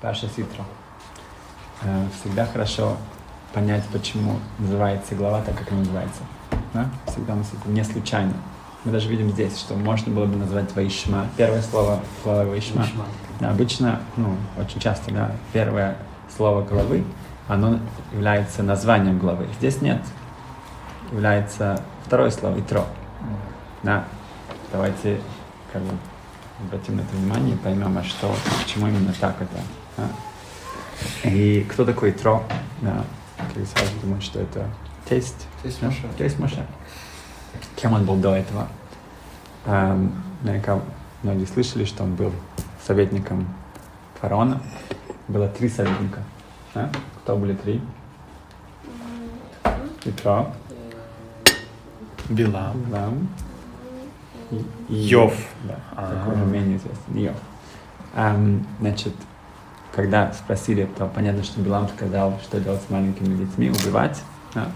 [0.00, 0.64] Паша Ситро.
[1.82, 2.96] Э, всегда хорошо
[3.52, 6.20] понять, почему называется глава так, как она называется.
[6.72, 6.88] Да?
[7.06, 8.32] Всегда у нас это не случайно.
[8.84, 11.26] Мы даже видим здесь, что можно было бы назвать Ваишма.
[11.36, 12.82] Первое слово главы Ваишма.
[12.82, 13.04] Вишма.
[13.40, 15.96] Да, обычно, ну, очень часто, да, первое
[16.36, 17.04] слово главы,
[17.48, 17.80] оно
[18.12, 19.48] является названием главы.
[19.58, 20.00] Здесь нет.
[21.10, 22.84] Является второе слово, итро.
[23.82, 24.04] Да.
[24.70, 25.20] Давайте
[25.72, 25.90] как бы,
[26.62, 29.58] обратим на это внимание и поймем, а что, почему именно так это.
[29.98, 31.28] Да.
[31.28, 32.42] И кто такой итро?
[32.80, 33.04] Да.
[33.36, 34.66] Как сразу думают, что это
[35.08, 35.46] тесть.
[35.62, 35.88] Тесть да?
[35.88, 36.02] Моше.
[36.16, 36.66] Тесть Моше.
[37.76, 38.68] Кем он был до этого?
[39.66, 40.80] Эм, наверняка
[41.22, 42.32] многие слышали, что он был
[42.86, 43.46] советником
[44.20, 44.60] фараона.
[45.28, 46.22] Было три советника.
[46.74, 46.90] Да?
[47.22, 47.80] Кто были три?
[50.04, 50.52] Итро,
[52.28, 52.80] Билам.
[52.84, 53.28] Билам
[54.88, 55.34] Йов.
[55.64, 56.14] Да, А.
[56.14, 57.22] такой он менее известный.
[57.24, 57.36] Йов.
[58.14, 59.12] Эм, значит,
[59.98, 64.22] когда спросили, то понятно, что Билам сказал, что делать с маленькими детьми, убивать.
[64.54, 64.68] Да,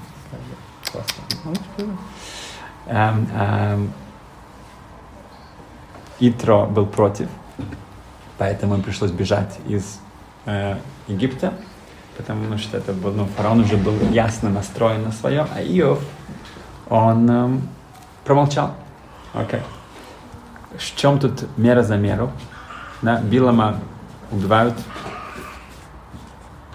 [0.83, 1.01] что?
[2.89, 3.93] Эм, эм,
[6.19, 7.29] Итро был против,
[8.37, 10.01] поэтому им пришлось бежать из
[10.47, 11.55] э, Египта,
[12.17, 16.01] потому что это был, ну, фараон уже был ясно настроен на свое, а Иов,
[16.89, 17.69] он эм,
[18.25, 18.75] промолчал.
[19.35, 19.61] Окей.
[20.77, 22.33] В чем тут мера за меру?
[23.03, 23.79] Да, Билама
[24.33, 24.75] убивают,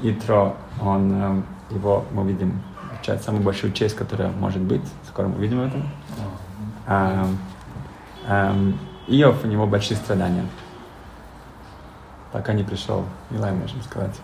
[0.02, 4.84] Итро, он, эм, его, мы видим, получает самую большую честь, которая может быть.
[5.08, 5.82] Скоро мы увидим это.
[6.86, 10.46] Ам, Иов, у него большие страдания.
[12.32, 14.16] Пока не пришел Илай, можем сказать.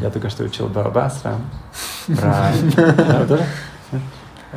[0.00, 1.36] Я только что учил Бабасра
[2.06, 2.52] про...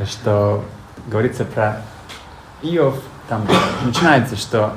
[0.06, 0.64] Что
[1.08, 1.82] говорится про
[2.62, 3.46] Иов, там
[3.84, 4.74] начинается, что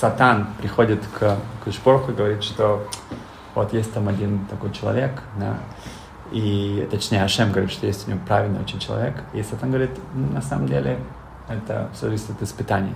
[0.00, 2.86] Сатан приходит к Кушпорху и говорит, что
[3.54, 5.58] вот есть там один такой человек, да,
[6.32, 10.32] и, точнее, Ашем говорит, что есть у него правильный очень человек, и Сатан говорит, «Ну,
[10.32, 10.98] на самом деле,
[11.48, 12.94] это все зависит от испытаний.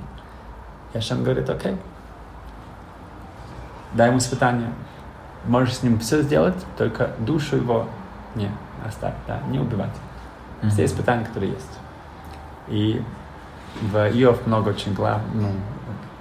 [0.92, 1.76] И Ашем говорит, окей,
[3.92, 4.72] дай ему испытание.
[5.46, 7.86] Можешь с ним все сделать, только душу его
[8.34, 8.48] не
[8.86, 9.94] оставь, да, не убивать.
[10.70, 11.78] Все испытания, которые есть.
[12.68, 13.02] И
[13.80, 15.48] в Иов много очень глав, ну,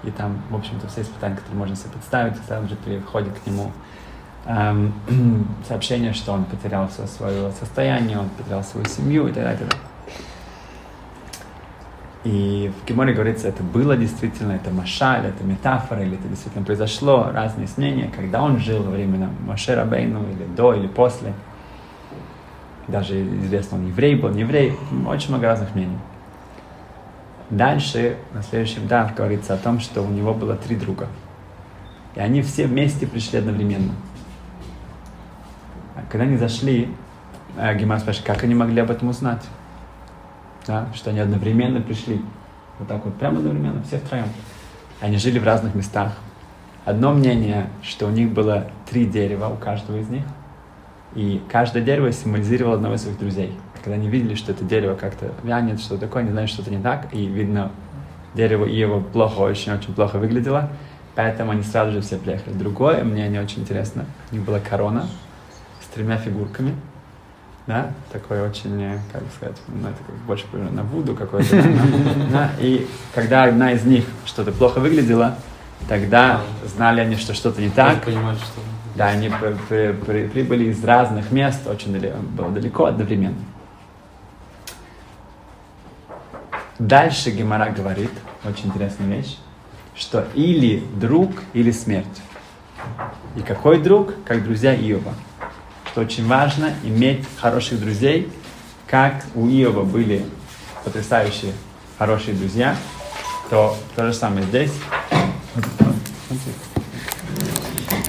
[0.04, 3.72] и там, в общем-то, все испытания, которые можно себе представить, сразу же приходит к нему
[4.46, 4.94] эм,
[5.68, 9.60] сообщение, что он потерял все свое состояние, он потерял свою семью и так далее.
[9.62, 9.94] и.
[12.24, 17.30] И в Геморе говорится, это было действительно, это машаль, это метафора, или это действительно произошло,
[17.34, 21.34] разные мнения, когда он жил во времена Моше Рабейну, или до, или после.
[22.88, 24.74] Даже известно, он еврей был, не еврей,
[25.06, 25.98] очень много разных мнений.
[27.50, 31.08] Дальше, на следующем дав, говорится о том, что у него было три друга.
[32.16, 33.94] И они все вместе пришли одновременно.
[35.96, 36.90] А Когда они зашли,
[37.58, 39.44] э, Гемар спрашивает, как они могли об этом узнать?
[40.66, 42.22] Да, что они одновременно пришли.
[42.80, 44.28] Вот так вот, прямо одновременно, все втроем.
[45.02, 46.14] Они жили в разных местах.
[46.86, 50.24] Одно мнение, что у них было три дерева у каждого из них.
[51.16, 53.54] И каждое дерево символизировало одного из своих друзей.
[53.84, 56.82] Когда они видели, что это дерево как-то вянет, что такое, они знали, что это не
[56.82, 57.72] так, и видно,
[58.34, 60.70] дерево и его плохо, очень-очень плохо выглядело,
[61.16, 62.54] поэтому они сразу же все приехали.
[62.54, 65.06] Другое мнение очень интересно, у них была корона
[65.82, 66.76] с тремя фигурками,
[67.68, 71.62] да, такое очень, как сказать, ну, это как больше похоже на Вуду какой-то,
[72.32, 75.36] да, и когда одна из них что-то плохо выглядела,
[75.90, 76.40] тогда
[76.74, 78.04] знали они, что что-то не так,
[78.38, 78.62] что...
[78.96, 83.36] да, они при- при- при- прибыли из разных мест, очень далеко, было далеко одновременно.
[86.80, 88.10] Дальше Гемора говорит,
[88.44, 89.38] очень интересная вещь,
[89.96, 92.08] что или друг, или смерть.
[93.36, 94.14] И какой друг?
[94.26, 95.14] Как друзья Иова.
[95.92, 98.32] Что очень важно иметь хороших друзей,
[98.88, 100.26] как у Иова были
[100.84, 101.54] потрясающие
[102.00, 102.76] хорошие друзья,
[103.50, 104.72] то то же самое здесь.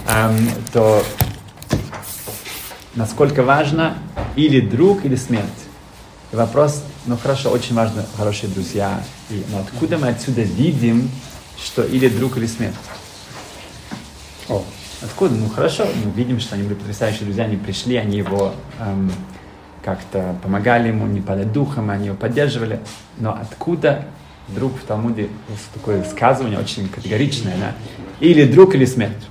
[0.08, 0.36] Ам,
[0.72, 1.02] то
[2.94, 3.98] насколько важно
[4.36, 5.48] или друг, или смерть.
[6.32, 9.02] И вопрос, ну хорошо, очень важно хорошие друзья.
[9.30, 11.10] И, но откуда мы отсюда видим,
[11.62, 12.74] что или друг, или смерть?
[14.48, 14.64] О,
[15.04, 15.34] Откуда?
[15.34, 19.12] Ну хорошо, мы видим, что они были потрясающие друзья, они пришли, они его эм,
[19.84, 22.80] как-то помогали ему, не падать духом, они его поддерживали.
[23.18, 24.06] Но откуда
[24.48, 25.28] друг в Талмуде,
[25.74, 27.74] такое высказывание очень категоричное, да?
[28.20, 29.28] Или друг, или смерть.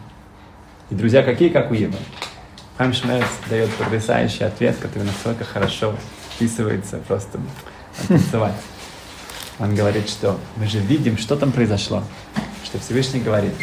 [0.91, 1.75] И друзья какие, как у.
[2.77, 5.95] Хайм Шмерц дает потрясающий ответ, который настолько хорошо
[6.35, 7.39] вписывается, просто
[8.07, 8.55] танцевать.
[9.59, 12.03] Он говорит, что мы же видим, что там произошло.
[12.65, 13.53] Что Всевышний говорит,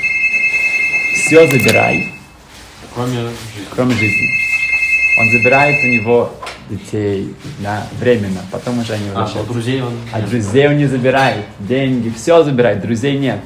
[1.15, 2.15] все забирай,
[2.95, 3.37] Кроме жизни.
[3.71, 4.29] кроме жизни.
[5.19, 6.33] Он забирает у него
[6.69, 9.39] детей, да, временно, потом уже они А, возвращаются.
[9.49, 9.95] но друзей он...
[10.13, 13.41] А друзей он не забирает, деньги, все забирает, друзей нет.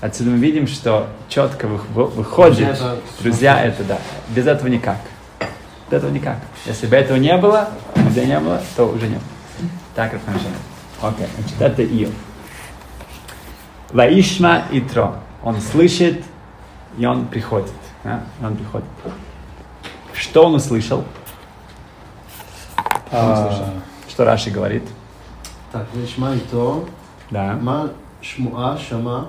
[0.00, 3.98] Отсюда мы видим, что четко вы- вы- выходит, Друзья это- друзья это да,
[4.28, 4.98] без этого никак.
[5.90, 6.38] Без этого никак.
[6.66, 7.70] Если бы этого не было,
[8.22, 9.20] не было, то уже нет.
[9.94, 10.40] Так, Рафаэль
[11.00, 12.12] Окей, значит, это Иов.
[13.92, 15.14] Ваишма и Тро.
[15.42, 16.24] Он слышит,
[16.98, 17.72] и он приходит.
[18.02, 18.86] да, он приходит.
[20.14, 21.04] Что он услышал?
[23.08, 23.66] Что он А, услышал?
[24.08, 24.84] Что Раши говорит?
[25.72, 26.88] Так, Вишма и то,
[27.30, 27.54] Да.
[27.60, 27.90] Ма
[28.22, 29.28] Шмуа Шама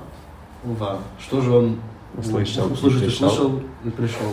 [0.63, 0.99] Ува.
[1.19, 1.79] Что же он
[2.17, 3.27] Услышал, услышал, и пришел.
[3.27, 4.31] услышал и пришел?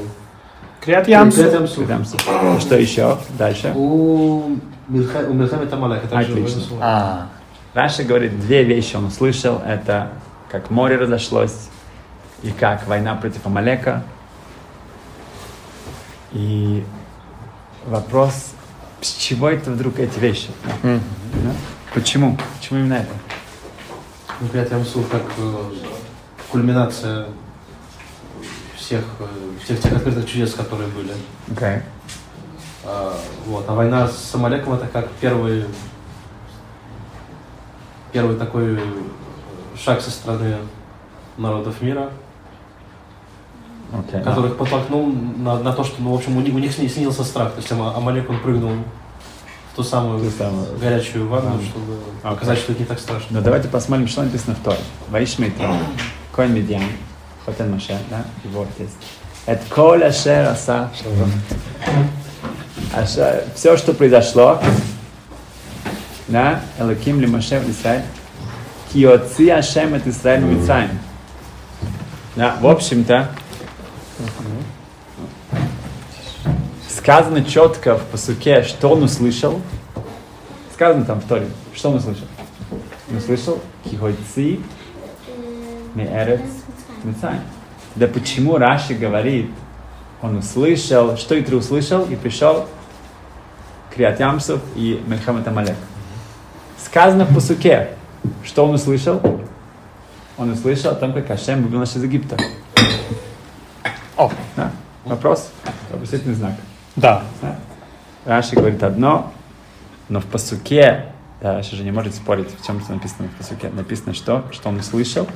[0.82, 1.36] Криат Ямсу.
[1.38, 1.76] Криат Ямсу.
[1.76, 2.16] Придамся.
[2.60, 3.18] Что еще?
[3.38, 3.72] Дальше.
[3.74, 4.56] У
[4.88, 5.32] Милха- у
[6.08, 6.62] также Отлично.
[6.80, 7.28] А,
[7.72, 9.62] Раша говорит, две вещи он услышал.
[9.64, 10.10] Это
[10.50, 11.68] как море разошлось
[12.42, 14.02] и как война против Амалека.
[16.32, 16.84] И
[17.86, 18.50] вопрос,
[19.00, 20.48] с чего это вдруг эти вещи?
[20.82, 20.98] Да?
[21.94, 22.36] Почему?
[22.58, 23.12] Почему именно это?
[24.40, 25.22] Ну, Криат Ямсу как
[26.50, 27.26] кульминация
[28.82, 29.24] всех, э,
[29.64, 31.12] всех тех открытых чудес, которые были.
[31.54, 31.82] Окей.
[32.84, 33.14] А,
[33.46, 33.64] вот.
[33.68, 35.64] а война с Амалеком это как первый,
[38.12, 38.78] первый такой
[39.82, 40.56] шаг со стороны
[41.38, 42.10] народов мира,
[43.92, 44.22] Окей.
[44.22, 47.24] которых подтолкнул на, на то, что, ну, в общем, у них, у них сни- снился
[47.24, 47.52] страх.
[47.52, 48.72] То есть Ама- Амалек, он прыгнул
[49.72, 50.66] в ту самую Ту самую.
[50.78, 51.62] горячую ванну, Ванну.
[51.62, 51.92] чтобы
[52.22, 52.34] Окей.
[52.34, 53.28] показать, что это не так страшно.
[53.30, 54.78] Но давайте посмотрим, что написано в Торе.
[55.10, 55.72] Ваишмейтро.
[56.34, 56.82] Коин Медиан.
[57.44, 58.24] Хотен Маше, да?
[58.44, 58.90] Его отец.
[59.46, 60.90] Это Коля Ашер Аса.
[63.54, 64.60] Все, что произошло,
[66.28, 68.02] да, Элаким ли Маше в Израиль,
[68.92, 70.98] Киоци Ашем от Израиль Мицраим.
[72.36, 73.30] Да, в общем-то,
[76.88, 79.60] сказано четко в посуке, что он услышал.
[80.74, 82.26] Сказано там в Торе, что он услышал.
[83.10, 84.60] Он услышал Кихойци
[85.94, 86.40] Меэрец
[87.04, 87.40] Мицраим.
[87.94, 89.50] Да почему Раши говорит,
[90.22, 92.66] он услышал, что Итри услышал и пришел
[93.94, 95.76] Криат Ямсов и Мельхамет Амалек.
[96.82, 97.90] Сказано в Пасуке,
[98.44, 99.20] что он услышал?
[100.38, 102.36] Он услышал о том, как Ашем вывел нас из Египта.
[104.16, 104.70] О, Да?
[105.04, 105.50] Вопрос?
[105.90, 106.52] Вопросительный знак.
[106.96, 107.22] да.
[107.40, 107.56] Да?
[108.24, 109.32] Раши говорит одно,
[110.08, 111.11] но в посуке, да,
[111.42, 113.68] Раши же не может спорить, в чем это написано в посуке.
[113.70, 114.44] Написано что?
[114.52, 115.26] Что он услышал.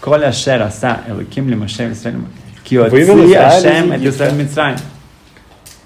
[0.00, 1.54] Коля шера са элаким ли.
[1.54, 1.68] Вывел
[2.64, 4.08] Киоци Ашем это.
[4.08, 4.78] Израиль.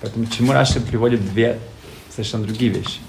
[0.00, 1.58] Поэтому чему Раши приводит две
[2.10, 3.00] совершенно другие вещи.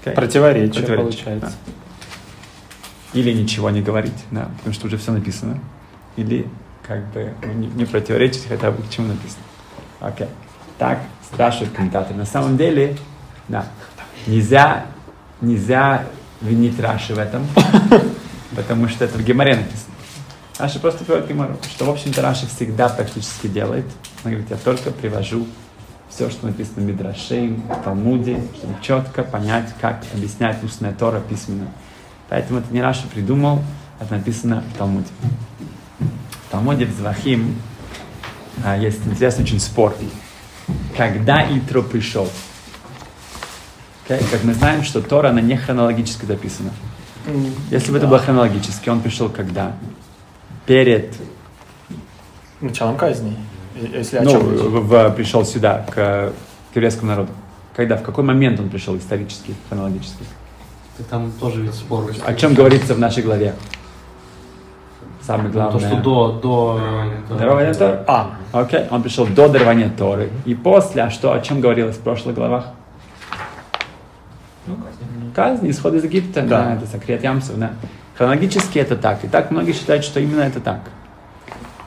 [0.00, 0.14] Окей?
[0.14, 1.52] Противоречие, Противоречие, получается.
[1.66, 3.18] да.
[3.18, 5.58] Или ничего не говорить, да, потому что уже все написано.
[6.16, 6.48] Или
[6.86, 9.42] как бы ну, не, не противоречить хотя бы к чему написано.
[10.00, 10.28] Окей.
[10.78, 12.16] Так спрашивают комментаторы.
[12.16, 12.96] На самом деле,
[13.48, 13.66] да,
[14.26, 14.86] нельзя,
[15.40, 16.04] нельзя
[16.40, 17.46] винить Раши в этом,
[18.56, 19.94] потому что это в Геморе написано.
[20.58, 23.84] Раши просто приводит Гемору, что, в общем-то, Раши всегда практически делает.
[24.24, 25.46] Он говорит, я только привожу
[26.08, 31.68] все, что написано в Мидрашим, в Талмуде, чтобы четко понять, как объяснять устная Тора письменно.
[32.28, 33.62] Поэтому это не Раши придумал,
[34.00, 35.08] это написано в Талмуде.
[36.48, 37.54] В Талмуде в Звахим
[38.64, 39.94] а, есть интересный очень спор.
[40.96, 42.28] Когда Итро пришел?
[44.08, 46.70] Как мы знаем, что Тора, она не хронологически записана.
[47.70, 49.72] Если бы это было хронологически, он пришел когда?
[50.64, 51.14] Перед,
[52.60, 53.36] Началом казни.
[53.74, 56.32] Если о ну, в- в- пришел сюда, к, к
[56.74, 57.30] еврейскому народу.
[57.76, 60.24] Когда, в какой момент он пришел исторически, хронологически?
[60.98, 62.10] И там тоже ведь спор.
[62.24, 63.54] О чем говорится в нашей главе?
[65.22, 65.80] Самое Ну, главное.
[65.80, 66.32] То, что до...
[66.32, 66.80] до
[67.30, 68.04] э, Дарование Торы?
[68.08, 70.30] А, Окей, он пришел до дарования Торы.
[70.44, 72.64] И после, а что, о чем говорилось в прошлых главах?
[75.34, 76.74] Казнь, исход из Египта, да, Да.
[76.74, 77.72] это Сакрет Ямсов, да.
[78.16, 79.24] Хронологически это так.
[79.24, 80.80] И так многие считают, что именно это так.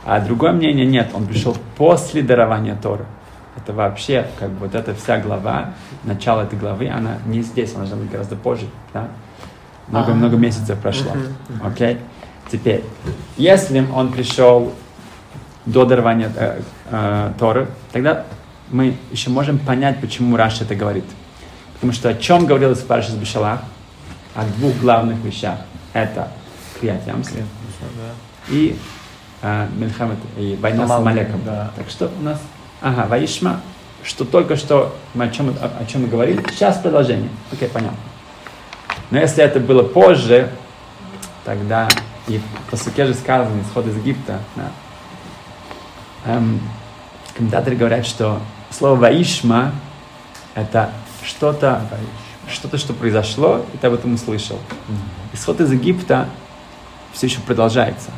[0.06, 3.06] А другое мнение нет, он пришел после дарования Торы.
[3.58, 5.74] Это вообще, как бы вот эта вся глава,
[6.06, 9.10] начало этой главы, она не здесь, она должна быть гораздо позже, да?
[9.88, 11.12] Много-много месяцев прошло.
[11.64, 11.98] Окей?
[12.50, 12.84] Теперь,
[13.38, 14.74] если он пришел
[15.66, 18.26] до дарования э, э, Торы, тогда
[18.70, 21.06] мы еще можем понять, почему Раша это говорит.
[21.82, 23.62] Потому что о чем говорилось в Парашас Бешалах?
[24.36, 25.58] О двух главных вещах.
[25.94, 26.28] Это
[26.80, 27.30] Крият Ямс
[28.50, 28.78] и
[29.42, 31.42] э, Мельхамед, и война с Амалек, Амалеком.
[31.44, 31.72] да.
[31.76, 32.40] Так что у нас...
[32.82, 33.62] Ага, Ваишма,
[34.04, 36.44] что только что мы о чем, о, о чем мы говорили.
[36.52, 37.30] Сейчас продолжение.
[37.52, 37.98] Окей, понятно.
[39.10, 40.52] Но если это было позже,
[41.46, 41.90] тогда
[42.28, 44.40] и по суке же сказано исход из Египта.
[44.56, 44.72] да.
[46.26, 46.60] Эм,
[47.36, 49.72] комментаторы говорят, что слово «ваишма»—
[50.56, 50.92] это
[51.24, 51.82] что-то,
[52.50, 54.60] что-то, что произошло, и ты об этом услышал.
[55.34, 56.28] Исход из Египта
[57.14, 58.12] все еще продолжается.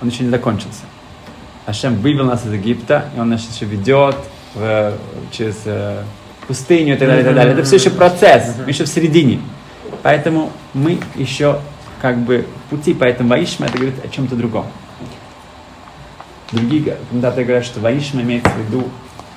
[0.00, 0.82] Он еще не закончился.
[1.66, 4.16] Ашем вывел нас из Египта, и он нас еще ведет
[4.54, 4.92] в,
[5.30, 6.02] через э,
[6.46, 7.54] пустыню и так далее, и так далее.
[7.54, 9.40] Это все еще процесс, мы еще в середине.
[10.02, 11.60] Поэтому мы еще
[12.02, 14.66] как бы в пути, поэтому Ваишма это говорит о чем-то другом.
[16.52, 18.88] Другие комментаторы говорят, что Ваишма имеется в виду,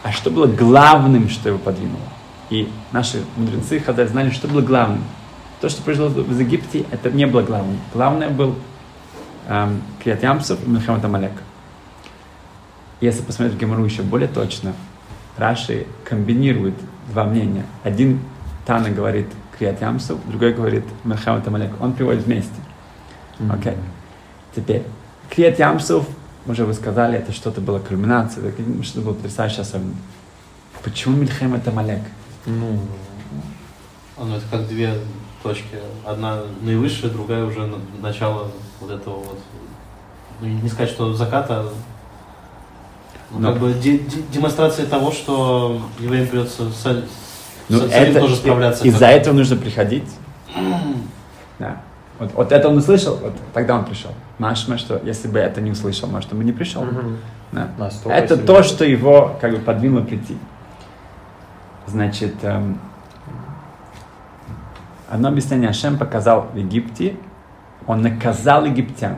[0.04, 2.02] а что было главным, что его подвинуло.
[2.50, 5.04] И наши мудрецы Хазаль знали, что было главным.
[5.60, 7.78] То, что произошло в Египте, это не было главным.
[7.94, 8.56] Главное был
[9.48, 11.34] эм, Криат Ямсов и Милхамат Амалек.
[13.02, 14.74] Если посмотреть в Гемору еще более точно,
[15.36, 16.76] Раши комбинирует
[17.12, 17.66] два мнения.
[17.84, 18.20] Один
[18.66, 19.28] Тана говорит
[19.58, 21.72] Криат Ямсов, другой говорит Милхамат Амалек.
[21.82, 22.56] Он приводит вместе.
[23.50, 23.74] Окей.
[23.74, 23.78] Okay.
[24.56, 24.84] Теперь,
[25.30, 26.08] Криат Ямсов,
[26.48, 29.94] уже вы сказали, это что-то было кульминация, это что-то было потрясающе особенно.
[30.84, 32.02] Почему Мильхамат Амалек?
[32.48, 32.80] Ну,
[34.20, 34.94] Ну, это как две
[35.44, 35.78] точки.
[36.04, 38.48] Одна наивысшая, другая уже на- начало
[38.82, 39.40] вот этого вот.
[40.42, 41.66] Ну, не сказать, что заката,
[43.32, 47.04] ну, Но- как бы де- де- демонстрация того, что евреям придется с,
[47.70, 48.88] Ну, с это, тоже справляться.
[48.88, 50.06] из-за этого нужно приходить.
[51.60, 51.82] Да.
[52.20, 54.12] Вот, вот это он услышал, вот тогда он пришел.
[54.40, 56.84] Машма, что если бы это не услышал, может, он бы не пришел.
[56.84, 57.18] мгм.
[57.52, 57.70] Да.
[57.78, 60.38] Настолько Это то, что его как бы подвинуло прийти.
[61.88, 62.80] Значит, эм,
[65.10, 67.16] одно объяснение Ашем показал в Египте,
[67.88, 69.16] он наказал египтян.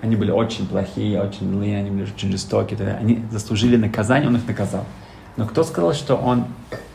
[0.00, 2.96] Они были очень плохие, очень злые, они были очень жестокие.
[2.96, 4.84] Они заслужили наказание, он их наказал.
[5.36, 6.46] Но кто сказал, что он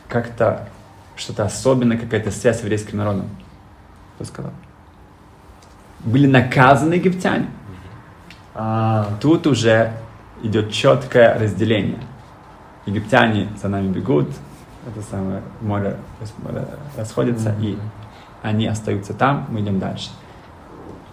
[0.07, 0.69] как-то
[1.17, 3.25] что-то особенное, какая-то связь с еврейским народом?
[4.15, 4.51] Кто сказал?
[5.99, 7.47] Были наказаны египтяне.
[8.53, 9.91] А, Тут уже
[10.41, 11.99] идет четкое разделение.
[12.85, 14.29] Египтяне за нами бегут,
[14.87, 16.65] это самое море рас- море
[16.95, 17.77] расходится, и
[18.43, 20.09] они остаются там, мы идем дальше.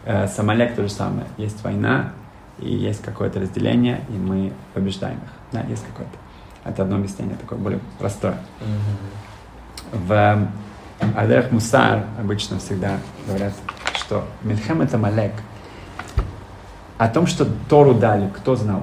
[0.04, 1.26] Э, С Амалек то же самое.
[1.38, 2.10] Есть война,
[2.58, 5.30] и есть какое-то разделение, и мы побеждаем их.
[5.52, 6.12] Да, есть какое-то.
[6.64, 8.36] Это одно объяснение, такое более простое.
[9.92, 10.48] В
[11.16, 13.52] Адех Мусар обычно всегда говорят,
[13.94, 15.32] что Мильхем это Малек.
[16.98, 18.82] О том, что Тору дали, кто знал?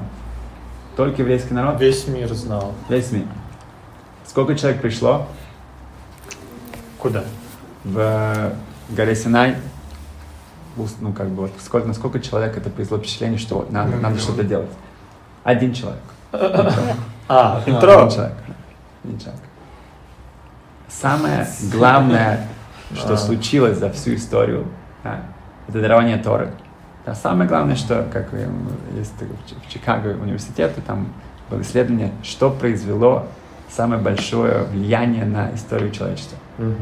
[1.00, 1.80] Только еврейский народ?
[1.80, 2.74] весь мир знал.
[2.90, 3.26] Весь мир.
[4.28, 5.28] Сколько человек пришло
[6.98, 7.24] Куда?
[7.86, 8.52] в
[8.90, 9.56] горе Синай?
[10.76, 14.20] Ну, как бы, вот, сколько, на сколько человек это произвело впечатление, что вот надо, надо
[14.20, 14.72] что-то делать?
[15.46, 16.04] Один человек.
[17.30, 18.10] А, Один Петро.
[18.10, 18.36] человек.
[19.06, 19.42] Один человек.
[20.90, 22.46] Самое главное,
[22.94, 23.18] что А.
[23.18, 24.68] случилось за всю историю,
[25.06, 25.22] да,
[25.70, 26.52] это дарование Торы.
[27.10, 28.28] Да, самое главное, что, как
[28.96, 31.08] есть в Чи- в Чикаго университете, там
[31.50, 33.26] было исследование, что произвело
[33.68, 36.38] самое большое влияние на историю человечества.
[36.60, 36.76] Мгм.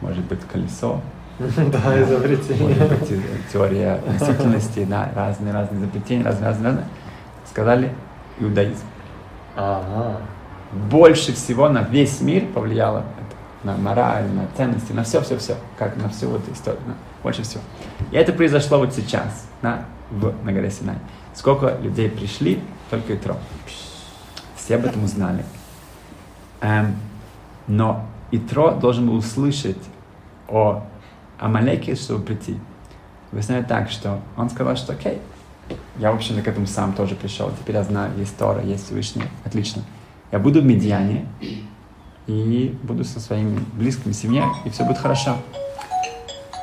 [0.00, 1.00] Может быть, колесо,
[1.38, 2.68] Да, изобретение.
[2.68, 3.20] может быть, те-
[3.52, 6.84] теория относительности, да, разные-разные изобретения, разные-разные.
[7.50, 7.92] Сказали
[8.38, 8.84] иудаизм.
[9.56, 10.18] Ага.
[10.88, 16.08] больше всего на весь мир повлияло это, на мораль, на ценности, на все-все-все, как на
[16.10, 16.80] всю вот историю,
[17.24, 17.62] больше всего.
[18.12, 20.98] И это произошло вот сейчас, на, в, на горе Синай.
[21.34, 23.36] Сколько людей пришли, только Итро.
[24.54, 25.44] Все об этом узнали.
[26.60, 26.94] Эм,
[27.66, 29.82] но Итро должен был услышать
[30.48, 30.84] о
[31.40, 32.56] Амалеке, чтобы прийти.
[33.32, 35.20] Объясняю так, что он сказал, что окей,
[35.98, 37.50] я, в общем-то, к этому сам тоже пришел.
[37.50, 39.24] Теперь я знаю, есть Тора, есть Всевышний.
[39.44, 39.82] Отлично.
[40.30, 41.26] Я буду в Медиане
[42.26, 45.36] и буду со своими близкими семьей, и все будет хорошо.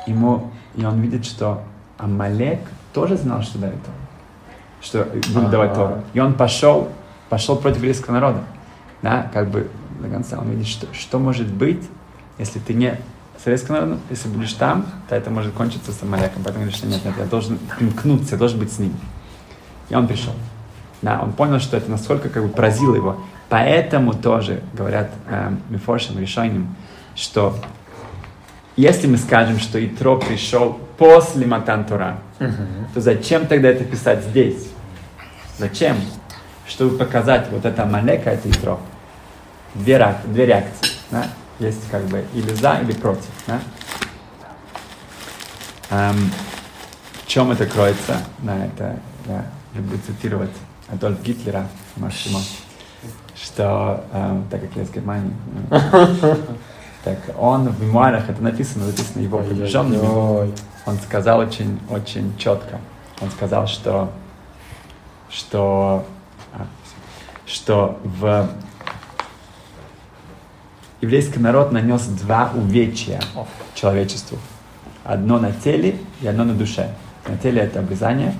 [0.06, 1.62] Ему, и он видит, что
[1.98, 2.60] Амалек
[2.92, 3.96] тоже знал, что дает Тору.
[4.80, 5.88] Что будет давать Ага.
[5.88, 6.04] Тору.
[6.14, 6.88] И он пошел,
[7.28, 8.40] пошел против еврейского народа.
[9.02, 11.82] Да, как бы до конца он видит, что, что может быть,
[12.38, 12.98] если ты не
[13.38, 16.42] с еврейским народом, если будешь там, то это может кончиться с Амалеком.
[16.44, 18.94] Поэтому говорит, что нет, нет, я должен примкнуться, я должен быть с ним.
[19.88, 20.32] И он пришел.
[21.02, 23.16] Да, он понял, что это насколько как бы поразило его.
[23.48, 26.74] Поэтому тоже говорят э, Мифоршим, Решойним,
[27.16, 27.56] что
[28.76, 32.18] если мы скажем, что Итро пришел после Матан Тора,
[32.94, 34.68] то зачем тогда это писать здесь?
[35.58, 35.96] Зачем?
[36.66, 38.80] Чтобы показать вот это Малека, это Итро.
[39.74, 40.88] Две, две реакции.
[41.10, 41.26] Да?
[41.58, 43.30] Есть как бы или за, или против.
[43.46, 43.60] Да?
[45.90, 46.30] Эм,
[47.12, 48.16] в чем это кроется?
[48.38, 50.50] Да, это я люблю цитировать
[50.88, 52.40] Адольф Гитлера, Машима,
[53.34, 55.34] что, эм, так как я из Германии,
[55.70, 56.36] э,
[57.04, 60.52] так он в мемуарах, это написано, написано его приближенными,
[60.86, 62.80] он сказал очень, очень четко.
[63.20, 64.10] Он сказал, что,
[65.30, 66.04] что,
[66.52, 66.66] а,
[67.46, 68.48] что в
[71.00, 73.20] еврейский народ нанес два увечья
[73.74, 74.38] человечеству.
[75.04, 76.94] Одно на теле и одно на душе.
[77.28, 78.34] На теле это обрезание,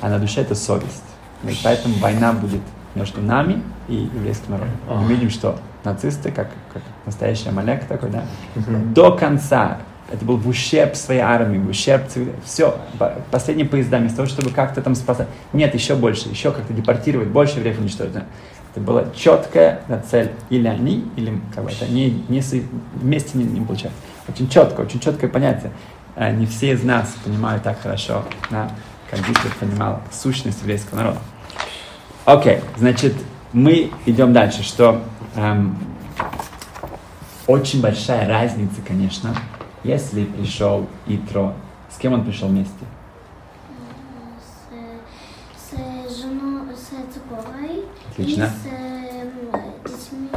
[0.00, 1.02] а на душе это совесть.
[1.44, 2.62] И поэтому война будет
[2.94, 4.74] между нами и еврейским народом.
[4.88, 8.24] Мы видим, что нацисты, как, как настоящий Амалек такой, да,
[8.94, 9.78] до конца
[10.12, 12.04] это был в ущерб своей армии, в ущерб
[12.44, 12.76] все,
[13.30, 17.58] последние поезда, вместо того, чтобы как-то там спасать, нет, еще больше, еще как-то депортировать, больше
[17.58, 18.14] евреев уничтожить.
[18.72, 22.42] Это была четкая цель, или они, или как бы это не, не
[22.94, 23.98] вместе не, не получается.
[24.28, 25.72] Очень четко, очень четкое понятие.
[26.16, 28.70] А не все из нас понимают так хорошо, да,
[29.10, 31.18] как Гитлер понимал сущность еврейского народа.
[32.24, 33.14] Окей, okay, значит,
[33.52, 35.02] мы идем дальше, что
[35.34, 35.76] эм,
[37.50, 39.34] очень большая разница, конечно,
[39.82, 41.54] если пришел Итро,
[41.90, 42.72] с кем он пришел вместе?
[45.56, 47.84] С, с женой, с Цукорой.
[48.12, 48.44] Отлично.
[48.44, 50.28] И с детьми.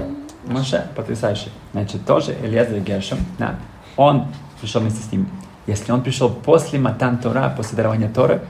[0.45, 1.49] Моше, потрясающе.
[1.71, 3.59] Значит, тоже Элиезер Гершем, да,
[3.95, 4.25] он
[4.59, 5.27] пришел вместе с ним.
[5.67, 8.41] Если он пришел после Матан Тора, после дарования Торы,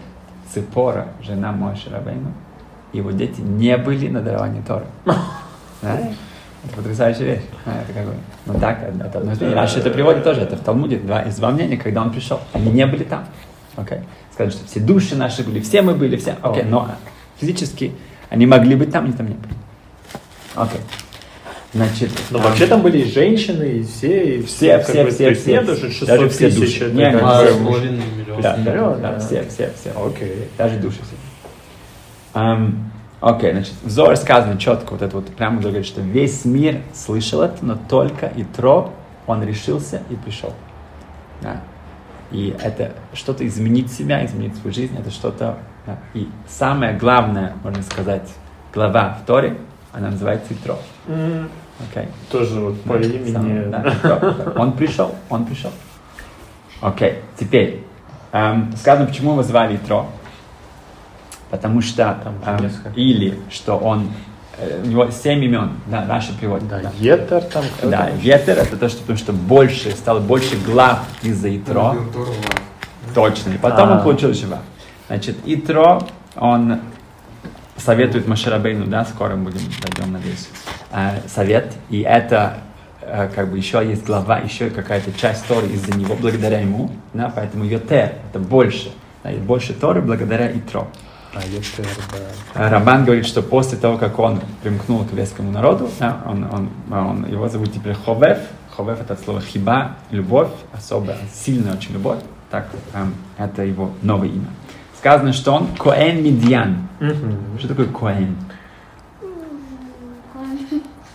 [0.53, 2.31] Ципора, жена Моше Рабейну,
[2.93, 4.85] его дети не были на даровании Торы.
[5.81, 5.99] Да?
[6.65, 7.41] Это потрясающая вещь.
[7.65, 8.13] А, это как бы,
[8.45, 9.55] ну так, это одно из мнений.
[9.55, 12.39] Раши это приводит тоже, это в Талмуде, два, из два мнения, когда он пришел.
[12.53, 13.25] Они не были там.
[13.75, 13.97] Окей.
[13.97, 14.01] Okay.
[14.31, 16.37] Сказали, что все души наши были, все мы были, все.
[16.41, 16.69] Окей, okay.
[16.69, 16.89] но
[17.39, 17.93] физически
[18.29, 19.53] они могли быть там, они там не были.
[20.55, 20.79] Окей.
[20.79, 20.83] Okay.
[21.73, 25.61] Значит, но а, вообще там были и женщины, и все, и все, все, все, все,
[25.61, 26.59] даже 600 даже все тысяч.
[26.59, 26.85] Души.
[26.85, 28.41] Это не, как бы- миллиона.
[28.43, 29.19] Да, да, Миллион, да, да.
[29.19, 29.91] все, все, все.
[29.95, 30.49] Окей.
[30.55, 31.15] Даже души все.
[32.33, 32.92] Ам,
[33.23, 37.41] Окей, значит, в Зоре сказано четко, вот это вот прямо говорит, что весь мир слышал
[37.41, 38.91] это, но только Итро,
[39.27, 40.51] он решился и пришел.
[41.41, 41.61] Да.
[42.31, 45.57] И это что-то изменить себя, изменить свою жизнь, это что-то...
[45.85, 45.99] да.
[46.13, 48.29] И самое главное, можно сказать,
[48.73, 49.55] глава в Торе,
[49.93, 50.77] она называется Итро.
[51.07, 51.49] М,
[51.91, 52.09] Окей.
[52.29, 53.31] Тоже вот по Да, имени.
[53.31, 54.53] сам, да, Итро.
[54.57, 55.71] Он пришел, он пришел.
[56.81, 57.85] Окей, теперь,
[58.33, 60.07] эм, сказано, почему его звали Итро.
[61.53, 62.89] Потому что, Там несколько.
[62.99, 64.09] или что он,
[64.57, 66.67] э, у него семь имен, да, Раша приводит.
[66.67, 66.91] Да, да.
[66.97, 67.63] Етер там.
[67.77, 68.17] кто Да, там?
[68.17, 71.95] Ветер это то, что, потому что больше, стало больше глав из-за Итро.
[73.13, 73.51] Точно.
[73.51, 73.97] И потом А.
[73.97, 74.61] он получил еще Вав.
[75.05, 76.01] Значит, Итро,
[76.35, 76.79] он
[77.77, 80.49] советует Маширабейну, да, скоро будем, дойдем, надеюсь,
[80.91, 81.71] э, совет.
[81.91, 82.57] И это
[83.01, 87.31] э, как бы еще есть глава, еще какая-то часть Торы из-за него, благодаря ему, да,
[87.35, 88.91] поэтому Йотер, это больше,
[89.23, 90.87] да, и больше Торы благодаря Итро.
[92.55, 96.69] А, Раман говорит, что после того, как он примкнул к еврейскому народу, да, он, он,
[96.91, 98.37] он- его зовут теперь Ховев.
[98.75, 102.19] Ховев это от слова хиба, любовь, особая, сильная очень любовь.
[102.51, 104.47] Так, эм, это его новое имя.
[104.97, 106.87] Сказано, что он Коэн Медьян.
[106.99, 107.57] Мгм.
[107.59, 108.35] Что такое Коэн?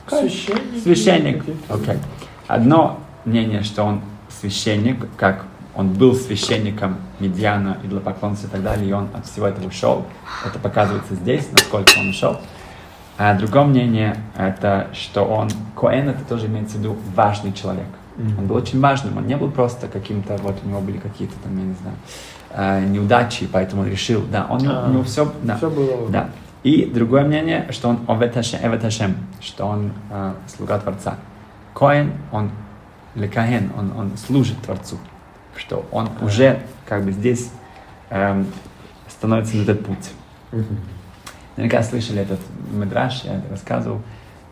[0.09, 0.83] Священник.
[0.83, 1.44] Священник.
[1.68, 1.98] Окей.
[2.46, 4.00] Одно мнение, что он
[4.40, 5.44] священник, как
[5.78, 9.68] он был священником Медьяна и для поклонства и так далее, и он от всего этого
[9.68, 10.04] ушел.
[10.44, 12.36] Это показывается здесь, насколько он ушел.
[13.16, 17.86] А другое мнение, это что он, Коэн, это тоже имеется в виду важный человек.
[18.16, 21.56] Он был очень важным, он не был просто каким-то, вот у него были какие-то там,
[21.56, 21.96] я не знаю,
[22.50, 26.08] э, неудачи, поэтому он решил, да, он, А, у него все, да, Все было.
[26.10, 26.30] да.
[26.64, 31.14] И другое мнение, что он Овет Хашем, Эвет Хашем, что он э, слуга Творца.
[31.74, 32.50] Коэн, он
[33.14, 34.98] лекаен, он, он служит Творцу,
[35.59, 37.51] что он уже как бы здесь
[38.11, 38.47] эм,
[39.09, 40.11] становится на этот путь.
[41.57, 42.40] Наверняка слышали этот
[42.71, 44.01] мидраш, я это рассказывал.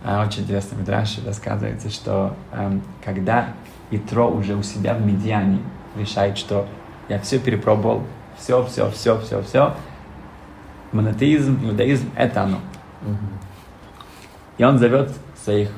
[0.05, 3.49] А, Очень интересный мидраш, рассказывается, что эм, когда
[3.91, 5.61] Итро уже у себя в Медиане
[5.97, 6.67] решает, что
[7.09, 8.03] я все перепробовал,
[8.37, 9.75] все, все, все, все, все,
[10.93, 12.59] монотеизм, иудаизм— это оно.
[13.03, 13.39] Мгм.
[14.59, 15.71] И он зовет своих,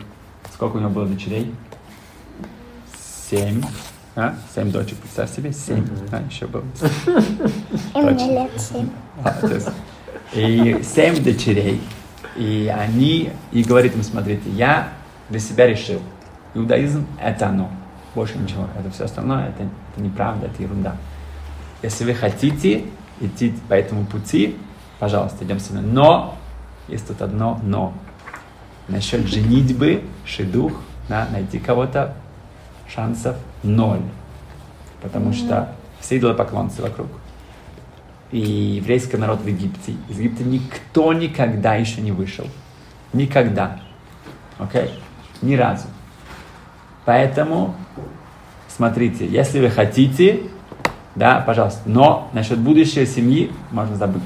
[0.53, 1.55] сколько у него было дочерей?
[3.29, 3.63] Семь.
[4.17, 4.35] А?
[4.55, 5.83] Семь дочек, представь себе, семь.
[5.83, 6.09] Мгм.
[6.11, 6.65] А, еще было.
[7.95, 8.89] И мне лет семь.
[9.23, 9.69] А, то есть,
[10.35, 11.81] И семь дочерей.
[12.37, 14.91] И они, и говорит им, смотрите, я
[15.29, 16.01] для себя решил,
[16.55, 17.71] иудаизм– это оно.
[18.15, 18.69] Больше ничего.
[18.79, 20.97] Это все остальное, это, это неправда, это ерунда.
[21.83, 22.85] Если вы хотите
[23.21, 24.57] идти по этому пути,
[24.99, 25.85] пожалуйста, идем со мной.
[25.85, 26.35] Но,
[26.89, 27.93] есть тут одно но.
[28.89, 30.73] Насчет женитьбы, шедух,
[31.09, 32.15] да, найти кого-то,
[32.93, 34.03] шансов ноль.
[35.03, 37.09] Потому что все идолопоклонцы вокруг.
[38.31, 39.95] И еврейский народ в Египте.
[40.09, 42.47] Из Египта никто никогда еще не вышел.
[43.13, 43.81] Никогда.
[44.59, 44.91] Окей?
[45.41, 45.87] Ни разу.
[47.05, 47.75] Поэтому,
[48.69, 50.43] смотрите, если вы хотите,
[51.15, 54.23] да, пожалуйста, но насчет будущей семьи можно забыть.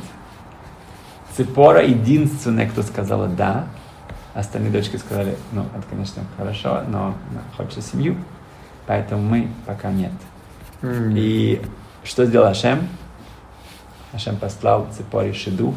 [1.37, 3.66] Ципора единственная, кто сказала «да».
[4.35, 7.14] Остальные дочки сказали, ну, это, конечно, хорошо, но
[7.57, 8.16] хочется семью,
[8.87, 10.12] поэтому мы пока нет.
[10.83, 11.14] М.
[11.16, 11.61] И
[12.05, 12.88] что сделал Ашем?
[14.12, 15.75] Ашем послал Ципоре шедух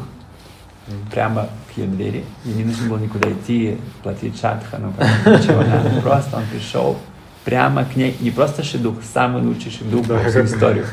[1.10, 2.24] прямо к ее двери.
[2.44, 4.92] Ей не нужно было никуда идти, платить шатхану,
[5.24, 6.00] ничего, да.
[6.02, 6.96] Просто он пришел
[7.44, 8.16] прямо к ней.
[8.20, 10.84] Не просто шедух, самый лучший шедух во всю историю.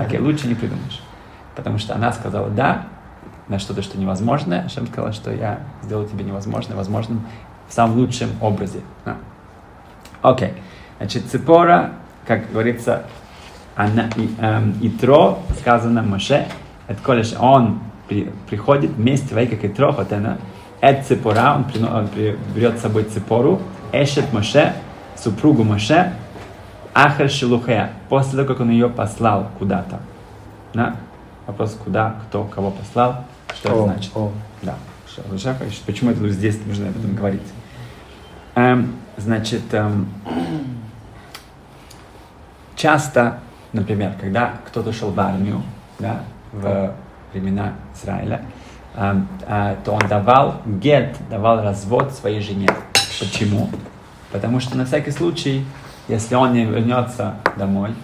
[0.00, 1.02] Окей, лучше не придумаешь.
[1.54, 2.86] Потому что она сказала «да»,
[3.48, 4.64] на что-то, что невозможное.
[4.64, 7.26] Ашем сказал, что я сделаю тебе невозможное, возможным
[7.68, 8.80] в самом лучшем образе.
[9.04, 9.16] Да.
[10.22, 10.54] Окей.
[10.98, 11.92] Значит, Ципора,
[12.26, 13.04] как говорится,
[13.74, 16.46] она, и, эм, Итро, сказано Моше,
[16.88, 20.38] это колеш, он при- приходит вместе, вей, как Итро, вот она,
[20.80, 23.60] Эд Ципора, он, прино- он при- берет с собой Ципору,
[23.92, 24.72] Эшет Моше,
[25.16, 26.12] супругу Моше,
[26.94, 30.00] Ахар Шилухея, после того, как он ее послал куда-то.
[30.72, 30.96] Да?
[31.46, 34.12] Вопрос, куда, кто, кого послал, что это О, значит.
[34.16, 34.32] о.
[34.62, 34.74] Да.
[35.86, 37.42] Почему это здесь нужно об этом говорить?
[38.54, 40.08] Эм, значит, эм,
[42.76, 43.40] часто,
[43.72, 45.62] например, когда кто-то шел в армию,
[45.98, 46.20] да,
[46.52, 46.94] в
[47.32, 48.42] времена Израиля,
[48.94, 52.68] эм, э, то он давал гет, давал развод своей жене.
[53.18, 53.68] Почему?
[54.30, 55.64] Потому что на всякий случай,
[56.08, 57.94] если он не вернется домой,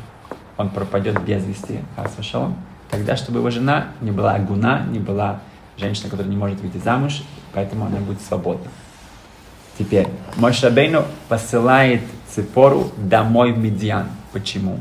[0.57, 2.53] он пропадет без вести, хас вошел,
[2.91, 5.41] тогда, чтобы его жена не была гуна, не была
[5.77, 8.71] женщина, которая не может выйти замуж, поэтому она будет свободна.
[9.79, 10.07] Теперь,
[10.37, 14.07] мой Шабейну посылает Ципору домой в Медиан.
[14.33, 14.79] Почему?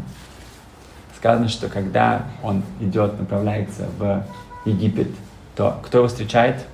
[1.18, 4.24] Сказано, что когда он идет, направляется в
[4.66, 5.10] Египет,
[5.56, 6.66] то кто его встречает?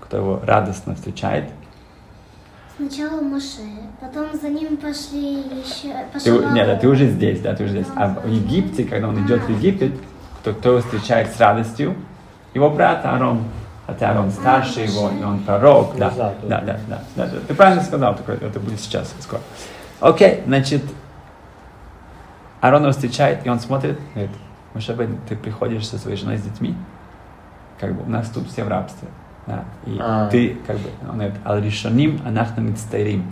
[0.00, 1.44] Кто его радостно встречает?
[2.76, 3.60] Сначала Моше,
[4.00, 5.94] потом за ним пошли еще...
[6.24, 7.86] Ты, пошла- нет, да, ты уже здесь, да, ты уже здесь.
[7.94, 9.92] А в Египте, когда он идет в Египет,
[10.40, 11.94] кто, кто его встречает с радостью?
[12.54, 13.44] Его брат Арон.
[13.86, 15.96] Хотя Арон старше его, и он пророк.
[15.98, 17.30] Да, да, да, да, да, да.
[17.46, 19.42] Ты правильно сказал, это будет сейчас, скоро.
[20.00, 20.82] Окей, значит,
[22.60, 24.32] Арон его встречает, и он смотрит, говорит,
[24.74, 26.74] Мушабе, ты приходишь со своей женой с детьми?
[27.78, 29.08] Как бы у нас тут все в рабстве.
[29.46, 30.28] Да, и А.
[30.28, 33.24] ты, как бы, он говорит, ал-ришоним, анахна мицтайрим.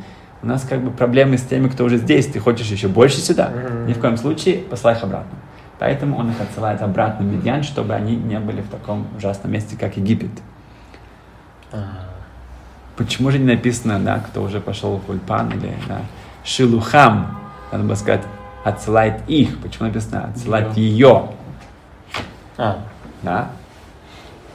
[0.42, 3.50] У нас как бы проблемы с теми, кто уже здесь, ты хочешь еще больше сюда?
[3.86, 5.36] Ни в коем случае послай их обратно.
[5.78, 9.76] Поэтому он их отсылает обратно в Медьян, чтобы они не были в таком ужасном месте,
[9.78, 10.30] как Египет.
[11.72, 11.78] А.
[12.96, 16.00] Почему же не написано, да, кто уже пошел в Ульпан или да,
[16.42, 17.38] Шилухам?
[17.70, 18.22] Надо было сказать,
[18.64, 19.60] отсылает их.
[19.60, 21.30] Почему написано отсылать ее?
[22.56, 22.78] А.
[23.22, 23.50] Да?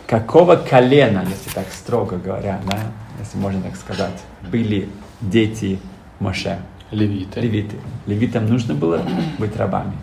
[0.07, 2.77] Какого колена, если так строго говоря, да,
[3.19, 4.89] если можно так сказать, были
[5.21, 5.79] дети
[6.19, 6.59] Моше?
[6.91, 7.39] Левиты.
[7.39, 7.77] Левиты.
[8.05, 9.01] Левитам нужно было
[9.39, 9.93] быть рабами.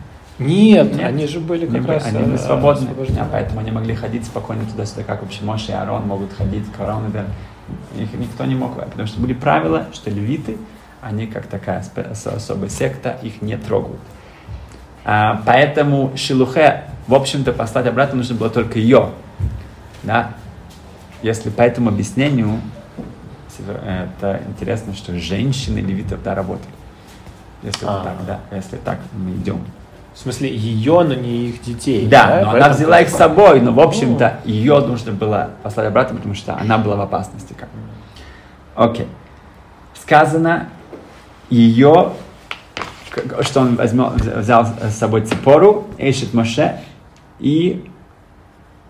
[0.41, 1.07] Нет, Нет.
[1.07, 4.25] они же были как Они, раз они были э, свободны, а поэтому они могли ходить
[4.25, 7.11] спокойно туда-сюда, как вообще Моше и Арон могут ходить к Арону.
[7.11, 7.27] да.
[7.97, 10.57] Их никто не мог, потому что были правила, что левиты,
[11.01, 11.83] они как такая
[12.15, 14.01] особая секта, их не трогают.
[15.05, 19.11] А, поэтому Шилухе, в общем-то, послать обратно нужно было только ее.
[20.03, 20.33] Да?
[21.23, 22.61] Если по этому объяснению,
[23.59, 26.73] это интересно, что женщины левитов да, работали.
[27.63, 28.05] Если вот А.
[28.05, 29.61] так, да, если так мы идем.
[30.15, 32.07] В смысле, ее, но не их детей.
[32.07, 35.87] Да, но она Поэтому- взяла их с собой, но, в общем-то, ее нужно было послать
[35.87, 37.55] обратно, потому что она была в опасности.
[37.55, 37.69] Как.
[38.75, 39.07] Окей.
[39.95, 40.69] Сказано,
[41.51, 42.13] ее,
[43.41, 46.81] что он возьмет, взял с собой Ципору, Эшет Моше,
[47.39, 47.91] и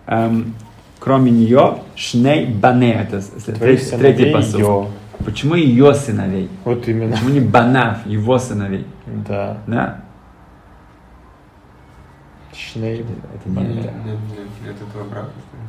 [0.07, 0.55] эм,
[0.99, 4.89] кроме нее Шней Бане, это третий, третий ее.
[5.25, 6.49] Почему ее сыновей?
[6.65, 7.13] Вот именно.
[7.13, 8.87] Почему не Банав, его сыновей?
[9.07, 9.59] Да.
[9.67, 10.01] Да?
[12.55, 13.01] Шней.
[13.01, 13.79] Это не Понятно.
[13.81, 13.93] это.
[14.07, 14.19] Нет,
[14.65, 14.77] нет,
[15.11, 15.31] брата.
[15.31, 15.63] что ли?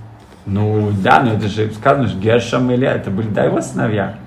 [0.46, 4.18] Ну да, но это же сказано, что Гершам и Илья, это были да его сыновья.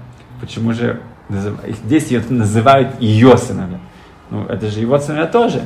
[0.41, 3.79] Почему же здесь ее называют ее сыновья?
[4.31, 5.63] Ну это же его сыновья тоже.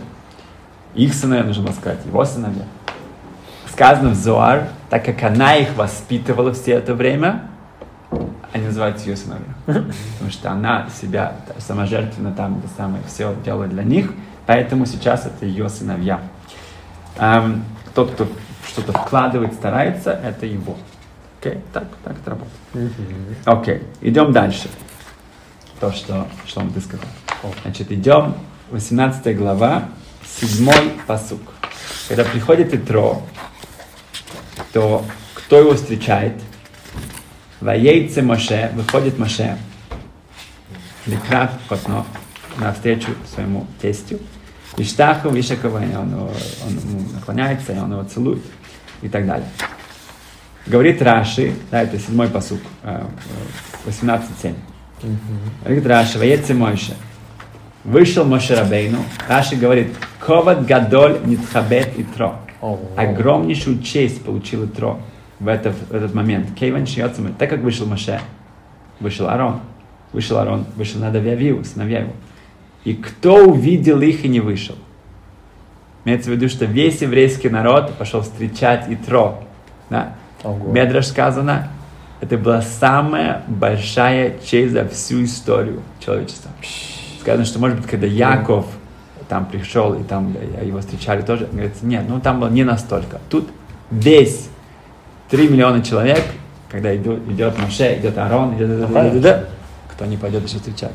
[0.94, 2.64] Их сыновья нужно было сказать, его сыновья.
[3.70, 7.42] Сказано в Зоар, так как она их воспитывала все это время,
[8.52, 9.44] они называются ее сыновья.
[9.66, 14.12] Потому что она себя саможертвенно там, это самое, все делала для них,
[14.46, 16.20] поэтому сейчас это ее сыновья.
[17.18, 18.26] Эм, тот, кто
[18.66, 20.76] что-то вкладывает, старается, это его.
[21.40, 22.92] Окей, так, так это работает.
[23.44, 24.68] Окей, идем дальше.
[25.80, 27.06] То, что, что он сказал.
[27.62, 28.34] Значит, идем,
[28.70, 29.88] 18 глава,
[30.40, 31.40] 7 посук.
[32.08, 33.22] Когда приходит Итро,
[34.72, 36.34] то кто его встречает?
[37.60, 39.56] Воейце Моше, выходит Моше,
[41.06, 42.04] Ликрат Хотно,
[42.58, 44.18] навстречу своему тестю.
[44.76, 46.32] И Штаху, Вишакова, он, его-
[46.66, 48.42] он ему наклоняется, и он его целует,
[49.02, 49.48] и так далее.
[50.66, 53.04] Говорит Раши, да, это седьмой посук, э,
[53.86, 54.54] э, 18.7.
[55.64, 56.94] Говорит Раши, воец Мойше.
[57.84, 62.36] Вышел Моше Рабейну, Раши говорит, коват гадоль нитхабет и тро.
[62.96, 65.00] Огромнейшую честь получил Итро
[65.38, 66.48] в этот, в этот момент.
[66.58, 68.20] Кейван шьется, так как вышел Моше,
[68.98, 69.60] вышел Арон,
[70.12, 72.12] вышел Арон, вышел Надав и Авиу, сыновья его.
[72.84, 74.74] И кто увидел их и не вышел?
[76.04, 79.44] Имеется в виду, что весь еврейский народ пошел встречать Итро.
[79.90, 80.14] Да?
[80.42, 80.72] Ого.
[80.72, 81.68] Медраш сказано,
[82.20, 86.50] это была самая большая честь за всю историю человечества.
[87.20, 88.66] Сказано, что, может быть, когда Яков
[89.28, 93.20] там пришел, и там да, его встречали тоже, говорится, нет, ну там было не настолько.
[93.28, 93.48] Тут
[93.90, 94.48] весь
[95.30, 96.24] 3 миллиона человек,
[96.70, 99.48] когда идет, идет Моше, идет Аарон, идет, идет, идет, идет,
[99.92, 100.92] кто не пойдет еще встречать.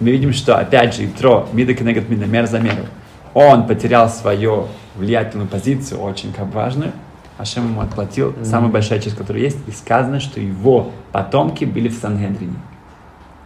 [0.00, 2.86] Мы видим, что, опять же, Итро, Мида Кенегат Мида, мер за меру,
[3.34, 6.92] он потерял свою влиятельную позицию, очень как важную,
[7.40, 11.94] Ашем ему отплатил, самая большая часть, которая есть, и сказано, что его потомки были в
[11.94, 12.56] Сангедрине.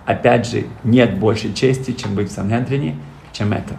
[0.04, 2.96] Опять же, нет большей чести, чем быть в Сангедрине,
[3.30, 3.76] чем это.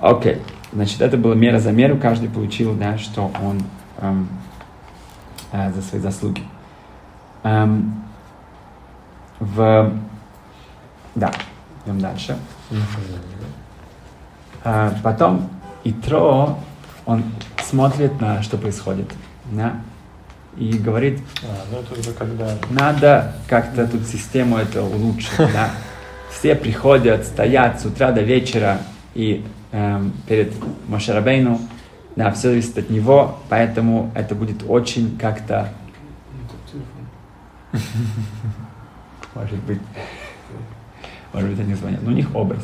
[0.00, 0.40] Окей,
[0.72, 3.62] значит, это была мера за меру, каждый получил, да, что он
[3.98, 4.26] эм,
[5.52, 6.42] э, за свои заслуги.
[7.42, 8.02] Эм,
[9.38, 9.92] в...
[11.14, 11.30] Да,
[11.84, 12.38] идем дальше.
[14.64, 15.50] А, потом
[15.84, 16.58] Итро,
[17.06, 17.24] он
[17.62, 19.10] смотрит на что происходит,
[19.50, 19.76] да,
[20.56, 22.50] и говорит, А, ну это уже когда...
[22.70, 25.70] надо как-то тут систему это улучшить, да.
[26.30, 28.78] Все приходят, стоят с утра до вечера
[29.14, 30.52] и эм, перед
[30.88, 31.60] Мошерабейну,
[32.16, 35.72] да, все зависит от него, поэтому это будет очень как-то,
[39.34, 39.80] может быть,
[41.32, 42.62] может быть, они звонят, но у них образ.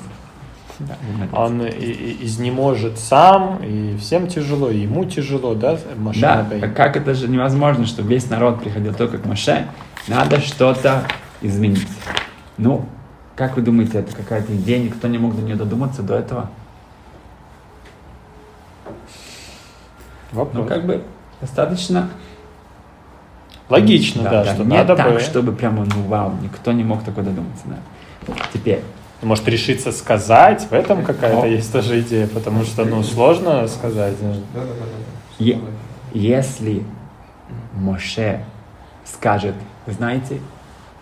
[0.81, 0.97] Да.
[1.33, 6.66] Он и, и- изнеможет сам, и всем тяжело, и ему тяжело, да, Моше Да, Рабейну?
[6.66, 9.66] а как это же невозможно, что весь народ приходил только к Моше,
[10.09, 11.03] надо что-то
[11.43, 11.87] изменить.
[12.57, 12.87] Ну,
[13.37, 16.51] как вы думаете, это какая-то идея, никто не мог до нее додуматься до этого?
[20.33, 20.55] Вопрос.
[20.55, 21.03] Ну, как бы
[21.40, 22.09] достаточно...
[23.69, 27.23] Логично, да, что не надо так, бы, чтобы прямо, ну, вау, никто не мог такой
[27.23, 28.35] додуматься, да.
[28.53, 28.83] Теперь,
[29.22, 34.14] может, решиться сказать, в этом какая-то есть тоже идея, потому что, ну, сложно сказать.
[34.20, 34.35] ну.
[35.38, 35.59] Е-
[36.12, 36.85] если
[37.74, 38.44] Моше
[39.04, 39.54] скажет,
[39.87, 40.40] вы знаете,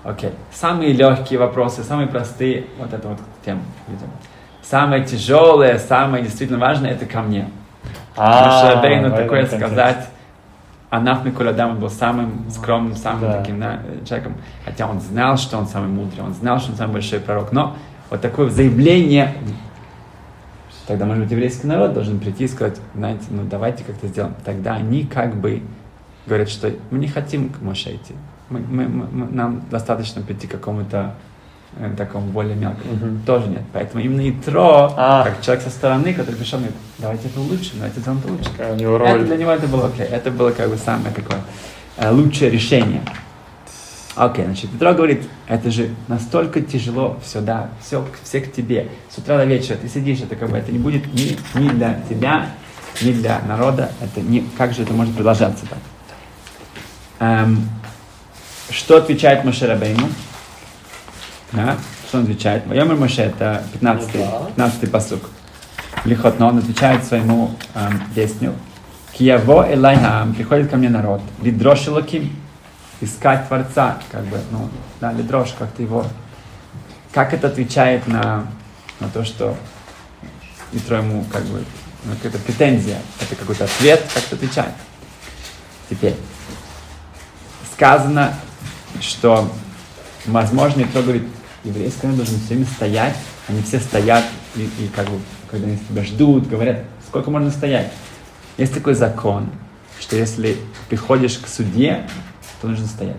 [0.05, 4.11] окей, самые легкие вопросы, самые простые, вот это вот тема, видимо.
[4.63, 7.49] Самое тяжелое, самое действительно важное, это ко мне.
[8.17, 10.09] А, Моше этом такое сказать,
[10.91, 13.39] Анаф Микуладам был самым скромным, самым Да.
[13.41, 16.95] таким да, человеком, хотя он знал, что он самый мудрый, он знал, что он самый
[16.95, 17.77] большой пророк, но
[18.11, 19.35] вот такое заявление,
[20.87, 24.35] тогда, может быть, еврейский народ должен прийти и сказать, знаете, ну давайте как-то сделаем.
[24.45, 25.63] Тогда они как бы
[26.27, 28.15] говорят, что мы не хотим к Моше идти.
[28.51, 31.15] Мы, мы- мы- нам достаточно прийти к какому-то
[31.79, 32.95] э, такому более мелкому.
[32.95, 33.21] Мгм.
[33.27, 33.61] Тоже нет.
[33.75, 35.23] Поэтому именно Итро, А.
[35.25, 38.51] как человек со стороны, который пришел, говорит, давайте это улучшим, давайте сделаем это лучше.
[39.19, 40.07] Это для него это было окей.
[40.07, 41.39] Это было как бы самое такое
[41.99, 43.03] э, лучшее решение.
[44.19, 48.89] Окей, значит, Петро говорит, это же настолько тяжело все, да, все, все к тебе.
[49.09, 52.03] С утра до вечера ты сидишь, это как бы, это не будет ни, ни для
[52.09, 52.51] тебя,
[53.01, 55.79] ни для народа, это не, как же это может продолжаться так?
[57.21, 57.69] Эм,
[58.71, 60.09] что отвечает Моше Рабейну?
[61.53, 61.77] Да,
[62.09, 62.67] что он отвечает?
[62.67, 64.47] Вайомер Моше, это 15 Ну да.
[64.57, 65.31] 15 посук.
[66.05, 68.53] Лихот, но он отвечает своему эм, песню.
[69.13, 72.33] Кияво Элайхам, приходит ко мне народ, лидрош Элоким,
[73.01, 74.69] искать Творца, как бы, ну,
[75.01, 76.07] да, лидрош, как-то его.
[77.13, 78.47] Как это отвечает на,
[79.01, 79.57] на то, что
[80.73, 81.65] Итро ему, как бы,
[82.05, 84.75] ну, какая-то претензия, это какой-то ответ, как это отвечает.
[85.89, 86.15] Теперь,
[87.73, 88.35] сказано,
[89.01, 89.51] что,
[90.27, 91.25] возможно, Итро говорит,
[91.65, 93.17] еврейский народ должен все время стоять,
[93.49, 94.25] они все стоят,
[94.57, 95.19] и, и как бы,
[95.51, 97.93] когда они тебя ждут, говорят, сколько можно стоять.
[98.59, 99.49] Есть такой закон,
[100.01, 100.59] что если
[100.89, 102.07] приходишь к судье,
[102.61, 103.17] то нужно стоять.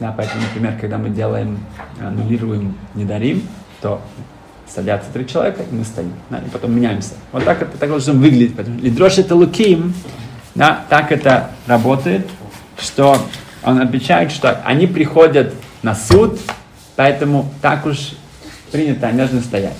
[0.00, 1.58] Да, поэтому, например, когда мы делаем,
[2.00, 3.46] аннулируем, не дарим,
[3.80, 4.00] то
[4.66, 7.12] садятся три человека, и мы стоим, да, и потом меняемся.
[7.32, 8.56] Вот так это так должно выглядеть.
[8.56, 9.94] Поэтому лидрош это луким,
[10.54, 12.28] да, так это работает,
[12.78, 13.18] что
[13.62, 16.40] он отвечает, что они приходят на суд,
[16.96, 18.12] поэтому так уж
[18.72, 19.76] принято, они должны стоять.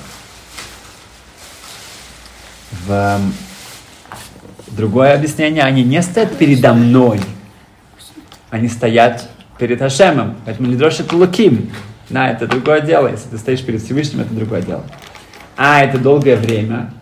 [2.87, 3.35] В эм,
[4.69, 7.21] другое объяснение, они не стоят передо мной,
[8.55, 11.73] они стоят перед Хашемом, поэтому лидрош это луким.
[12.09, 13.09] Да, это другое дело.
[13.09, 14.85] Если ты стоишь перед Всевышним, это другое дело.
[15.57, 16.95] А это долгое время,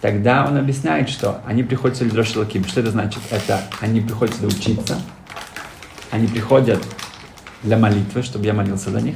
[0.00, 2.64] тогда он объясняет, что они приходят сюда лидрош луким.
[2.64, 3.20] Что это значит?
[3.30, 5.00] Это они приходят сюда учиться,
[6.10, 6.82] они приходят
[7.62, 9.14] для молитвы, чтобы я молился за них.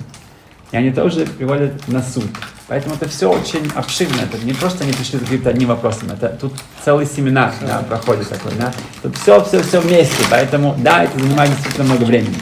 [0.70, 2.26] И они тоже приводят на суд.
[2.70, 4.20] Поэтому это все очень обширно.
[4.20, 6.10] Это не просто они пришли с каким-то одним вопросом.
[6.12, 6.52] Это тут
[6.84, 8.52] целый семинар да, проходит такой.
[8.56, 8.72] Да.
[9.02, 10.22] Тут все, все, все вместе.
[10.30, 12.36] Поэтому, да, это занимает действительно много времени.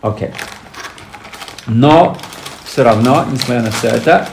[0.00, 0.30] Окей.
[1.66, 2.16] Но
[2.64, 4.26] все равно, несмотря на все это,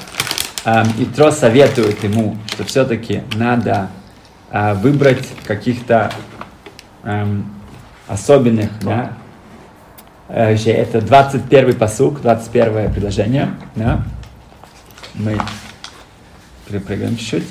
[0.63, 3.89] эм, Итро советует ему, что все-таки надо
[4.51, 6.13] э, выбрать каких-то
[7.03, 7.53] эм,
[8.07, 9.17] особенных, да,
[10.29, 14.01] Э, это 21 посук, 21 предложение, да,
[15.17, 15.39] мы
[16.67, 17.47] перепрыгаем чуть-чуть.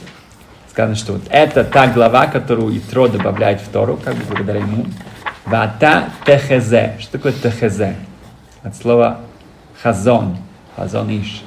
[0.70, 4.86] Сказано, что вот это та глава, которую Итро добавляет в Тору, как бы благодаря ему.
[5.44, 6.96] Вата техезе.
[7.00, 7.96] Что такое техезе?
[8.62, 9.20] От слова
[9.82, 10.36] хазон.
[10.76, 11.42] Хазон иш.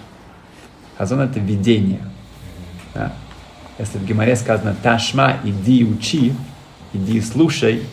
[0.97, 2.01] Хазон это видение.
[2.93, 3.13] Да?
[3.77, 6.33] Если в Гимаре сказано ташма, иди учи,
[6.93, 7.83] иди слушай,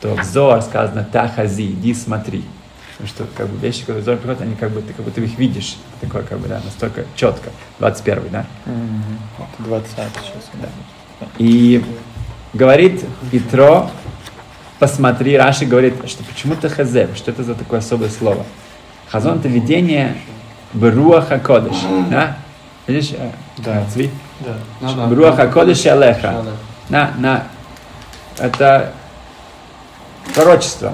[0.00, 2.44] то в Зоар сказано тахази, иди смотри.
[2.98, 5.38] Потому что как бы вещи, которые Зоар приходят, они как бы, ты как будто их
[5.38, 5.76] видишь.
[6.00, 7.50] Такое как бы, да, настолько четко.
[7.78, 8.46] 21 да?
[8.64, 10.50] Это 20 сейчас.
[10.54, 11.26] Да.
[11.36, 11.84] И
[12.54, 13.90] говорит Итро,
[14.78, 18.46] посмотри, Раши говорит, что почему-то хазев, что это за такое особое слово.
[19.08, 20.16] Хазон это видение
[20.72, 21.76] Бруаха Кодыш,
[22.10, 22.38] да?
[22.86, 23.12] Видишь?
[23.12, 23.84] э, Да.
[23.92, 24.10] Цви?
[24.40, 24.56] Да.
[24.80, 25.06] Ну да.
[25.06, 26.44] Бруаха Кодыш и Алеха.
[26.88, 27.44] На, на,
[28.38, 28.92] это
[30.34, 30.92] пророчество.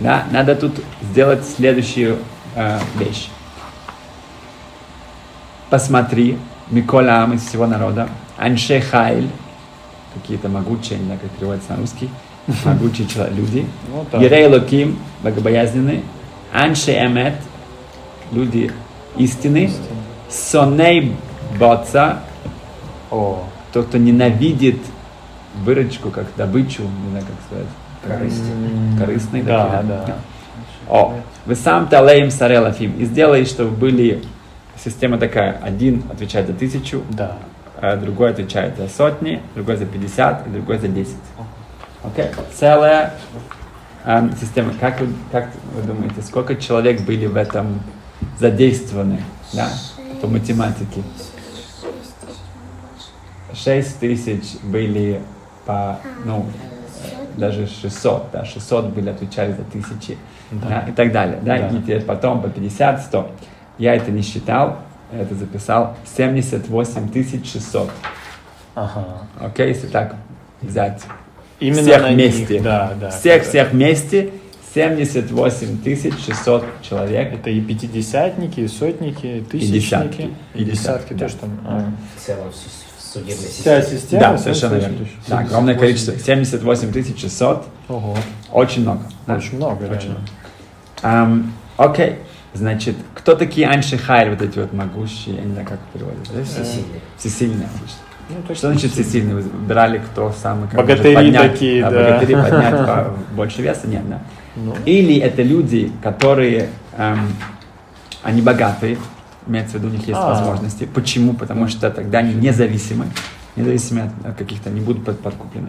[0.00, 0.24] Да?
[0.30, 2.18] Надо тут сделать следующую
[2.54, 3.28] э, вещь.
[5.70, 6.38] Посмотри,
[6.70, 9.28] Миколам из всего народа, Анше Хайль,
[10.14, 12.08] какие-то могучие, не знаю, как переводится на русский,
[12.64, 14.20] могучие люди, Ну.
[14.20, 16.02] Ерей Локим, богобоязненные,
[16.52, 17.34] Анше Эмет,
[18.32, 18.72] люди
[19.16, 19.70] истины,
[20.28, 21.16] Соней
[21.58, 22.20] Боца,
[23.10, 24.78] тот, кто ненавидит
[25.64, 27.68] выручку как добычу, не знаю, как сказать.
[28.06, 29.42] М, Корыстный.
[29.42, 30.16] Да, такие, да.
[30.88, 31.14] О,
[31.46, 32.96] вы сам талеем сарелафим.
[32.98, 34.22] И сделай, чтобы были
[34.76, 35.58] система такая.
[35.62, 37.36] Один отвечает за тысячу, Да.
[37.80, 41.16] а другой отвечает за сотни, другой за 50 и другой за 10.
[42.02, 42.26] Окей?
[42.54, 43.14] Целая
[44.04, 44.72] эм, система.
[44.78, 47.80] Как вы, как вы думаете, сколько человек были в этом
[48.38, 49.20] задействованы
[49.54, 49.68] да,
[50.20, 51.02] по математике?
[53.54, 55.20] 6 тысяч были
[55.64, 56.44] по, ну,
[57.36, 60.16] даже 600, да, 600 были, отвечали за тысячи,
[60.50, 61.68] да, и так далее, да, Да.
[61.68, 63.30] и теперь потом по 50, 100.
[63.78, 64.78] Я это не считал,
[65.12, 67.90] я это записал, 78 600,
[68.74, 69.04] Ага.
[69.40, 70.16] окей, если так
[70.62, 71.02] взять
[71.60, 73.10] Именно всех на них, вместе, Да, да.
[73.10, 73.48] всех, да.
[73.48, 74.30] всех вместе,
[74.74, 75.80] 78
[76.18, 81.18] 600 человек, Это и пятидесятники, и сотники, и тысячники, И и десятки, десятки да.
[81.26, 81.50] тоже там.
[81.66, 81.84] а.
[82.16, 82.48] В целом
[83.14, 84.00] судебной Вся системе.
[84.00, 84.20] система.
[84.22, 84.88] да, совершенно тысяч.
[84.90, 88.16] верно, да, огромное количество, 78 600, Ого,
[88.52, 89.36] очень много, да.
[89.36, 90.16] очень много, Очень реально.
[91.02, 92.16] Ам, Окей,
[92.54, 96.44] значит, кто такие Анши Хайр, вот эти вот могущие, я не знаю, как переводится, да?
[96.44, 97.00] Всесильный.
[97.18, 97.98] Всесильные обычно.
[98.30, 99.34] Ну, то Что значит всесильный?
[99.34, 101.90] Вы выбирали, кто самый как Богатыри поднять, такие, да.
[101.90, 103.86] Богатыри поднять по- больше веса?
[103.86, 104.20] Нет, да.
[104.56, 107.34] Ну, Или это люди, которые, эм,
[108.22, 108.96] они богатые,
[109.46, 110.30] имеется в виду, у них есть А.
[110.34, 110.84] возможности.
[110.84, 111.34] Почему?
[111.34, 113.06] Потому что тогда они независимы,
[113.56, 115.68] независимы от, каких-то, не будут под- подкуплены.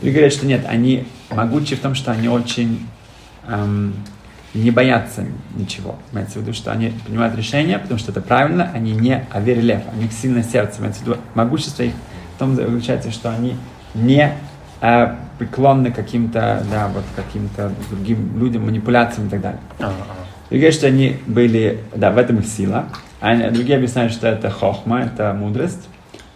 [0.00, 2.86] Или говорят, что нет, они могучие в том, что они очень
[3.48, 3.94] эм,
[4.54, 5.24] не боятся
[5.56, 5.96] ничего.
[6.12, 10.00] Имеется в виду, что они принимают решения, потому что это правильно, они не аверилев, у
[10.00, 10.80] них сильное сердце.
[10.80, 11.92] Имеется в виду, могущество их
[12.36, 13.56] в том заключается, что они
[13.94, 14.32] не
[14.80, 19.60] э, преклонны каким-то, да, вот каким-то другим людям, манипуляциям и так далее.
[19.80, 19.92] а,
[20.58, 22.86] говорят, что они были, да, в этом их сила.
[23.20, 25.88] А они- другие объясняют, что это хохма, это мудрость.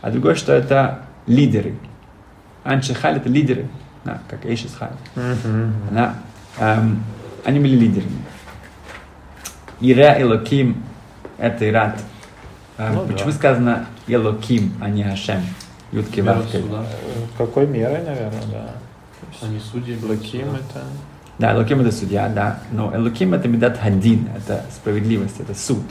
[0.03, 1.75] А другое, что это лидеры.
[2.65, 3.69] Аншихаль это лидеры,
[4.05, 4.91] да, как Эйшисхаль.
[5.15, 5.73] Мгм.
[5.91, 6.15] Да,
[6.59, 7.03] эм,
[7.45, 8.23] они были лидерами.
[9.81, 10.83] Ира Элоким
[11.39, 11.99] это Ират.
[12.79, 13.13] Эм, Ну да.
[13.13, 15.43] почему сказано Элоким, а не Ашем?
[15.93, 16.65] Ютки Вавкель.
[17.39, 18.71] Какой мерой, наверное, да.
[19.43, 19.97] Они судьи.
[19.99, 20.15] Суда.
[20.15, 20.83] это...
[21.39, 22.59] Да, Элоким это судья, да.
[22.73, 25.85] Но Элоким это Медат Хадин, это справедливость, это суд.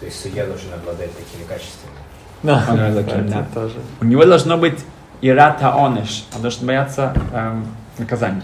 [0.00, 1.94] То есть судья должен обладать такими качествами.
[2.42, 3.46] Да, Он Элоким, да.
[3.54, 3.74] тоже.
[4.00, 4.78] У него должно быть
[5.20, 7.66] ирата онеш, он должен бояться эм,
[7.98, 8.42] наказания.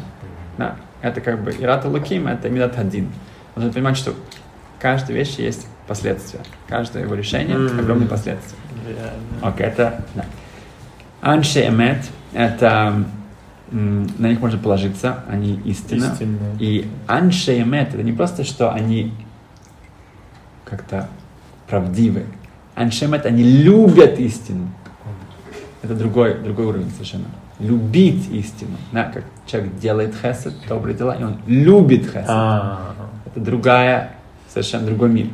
[0.59, 0.77] Да.
[1.03, 3.07] Это как бы ирата луким, это мидат один.
[3.55, 4.15] Он должен понимать, что
[4.81, 6.41] каждой вещи есть последствия.
[6.69, 7.81] Каждое его решение Мгм.
[7.81, 8.59] огромные последствия.
[9.43, 10.25] Окей, это да.
[11.23, 13.07] Анше эмет, это м,
[13.71, 16.17] на них можно положиться, они истина.
[16.61, 19.13] И анше эмет, это не просто, что они
[20.65, 21.09] как-то
[21.69, 22.27] правдивы.
[22.75, 24.71] Анше эмет, они любят истину.
[25.83, 27.27] Это другой, другой уровень совершенно.
[27.59, 28.77] любить истину.
[28.93, 32.25] Да, как человек делает хесед, добрые дела, и он любит хесед.
[32.29, 32.95] А,
[33.27, 34.13] Это другая,
[34.49, 35.29] совершенно другой мир.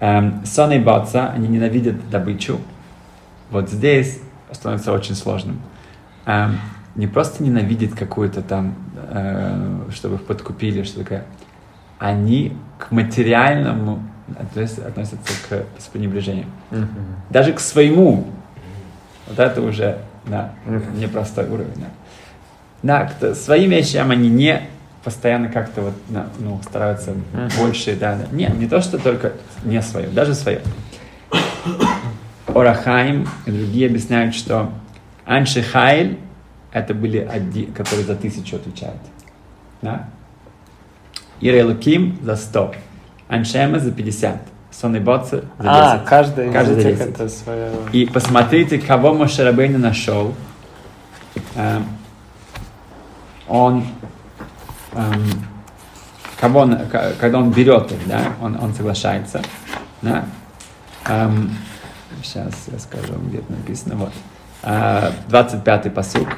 [0.00, 2.58] Эм, сон и баца, они ненавидят добычу.
[3.50, 4.20] Вот здесь
[4.52, 5.60] становится очень сложным.
[6.26, 6.58] Эм,
[6.94, 8.74] не просто ненавидят какую-то там,
[9.10, 11.24] э, чтобы их подкупили, что такое.
[11.98, 14.02] Они к материальному
[14.38, 16.50] относ- относятся к, с пренебрежением.
[16.70, 16.88] мгм.
[17.30, 18.26] Даже к своему.
[19.28, 20.98] Вот это уже, да, Мгм.
[21.00, 21.84] непростой уровень.
[22.82, 24.60] Да, да к своим вещам они не
[25.02, 25.94] постоянно как-то вот,
[26.38, 27.12] ну, стараются
[27.58, 28.24] больше, да, да.
[28.36, 29.32] Не, не то, что только
[29.64, 30.60] не свое, даже свое.
[32.46, 34.70] Орахаим и другие объясняют, что
[35.26, 36.18] Анши Хайль
[36.74, 39.00] это были одни, которые за тысячу отвечают.
[39.80, 40.08] Да?
[41.40, 41.62] Ира
[42.20, 42.74] за 100.
[43.28, 44.36] Аншема за 50.
[44.72, 45.44] Сон и за 10.
[45.60, 47.14] А, каждый, Каждый за этих 10.
[47.14, 47.70] это свое...
[47.92, 50.34] И посмотрите, кого Мошерабейна нашел.
[51.54, 51.86] Эм,
[53.46, 53.84] Он,
[54.94, 55.46] эм,
[56.40, 56.76] кого он,
[57.20, 59.42] когда он берет их, да, он, он соглашается.
[60.02, 60.24] Да?
[61.06, 61.56] Эм,
[62.20, 63.94] сейчас я скажу, где это написано.
[63.94, 64.12] Вот.
[64.64, 66.28] Э, 25-й посук.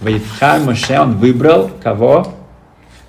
[0.00, 2.32] Ваифхар Моше, он выбрал кого?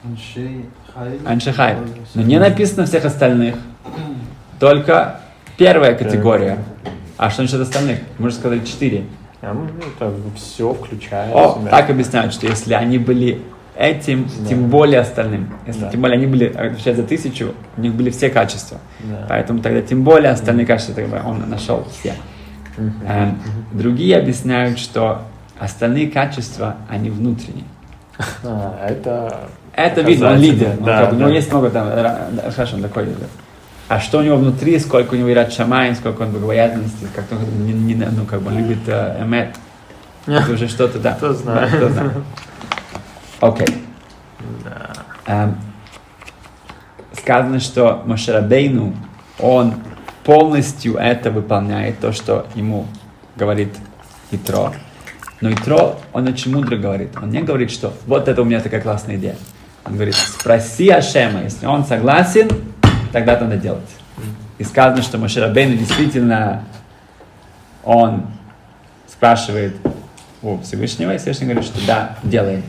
[0.04, 1.20] Аншей Хай.
[1.26, 1.76] Аншихай.
[2.16, 3.56] Но не написано всех остальных.
[4.60, 5.20] Только
[5.58, 6.58] первая категория.
[7.18, 8.00] А что насчет остальных?
[8.18, 9.04] Можно сказать четыре.
[9.42, 9.68] Ну,
[9.98, 11.34] это все включает.
[11.34, 13.42] О, так объясняют, что если они были
[13.78, 14.50] этим, Да.
[14.50, 15.50] тем более остальным.
[15.66, 15.90] Если Да.
[15.92, 18.80] тем более они были, отвечают за тысячу, у них были все качества.
[19.00, 19.26] Да.
[19.30, 22.14] Поэтому тогда тем более остальные качества тогда он нашел все.
[22.78, 22.94] Мгм.
[23.08, 23.40] Эм,
[23.72, 25.22] Другие объясняют, что
[25.60, 27.66] остальные качества, они внутренние.
[28.44, 29.50] А, это...
[29.74, 30.72] Это видно, он лидер.
[30.80, 31.36] Он да, как бы- у него да.
[31.36, 33.28] есть много там, да, хорошо, он такой лидер.
[33.88, 37.66] А что у него внутри, сколько у него ират шамай, сколько он богобоязненности, как он
[37.66, 39.56] не, не- ну, как бы любит э, эмет.
[40.28, 41.14] Это уже что-то, да.
[41.14, 41.72] Кто знает.
[41.72, 42.12] Да, кто знает.
[43.40, 43.68] Окей.
[44.64, 44.94] Да.
[45.26, 45.58] Эм,
[47.14, 48.96] сказано, что Мошерабейну,
[49.40, 49.76] он
[50.24, 52.86] полностью это выполняет, то, что ему
[53.36, 53.74] говорит
[54.32, 54.74] Итро.
[55.42, 57.12] Но Итро, он очень мудро говорит.
[57.22, 59.36] Он не говорит, что вот это у меня такая классная идея.
[59.86, 62.50] Он говорит, спроси Ашема, если он согласен,
[63.14, 63.90] тогда это надо делать.
[64.58, 66.66] И сказано, что Мошерабейну действительно,
[67.84, 68.28] он
[69.08, 69.76] спрашивает
[70.42, 72.64] у Всевышнего, и Всевышний говорит, что да, делаем.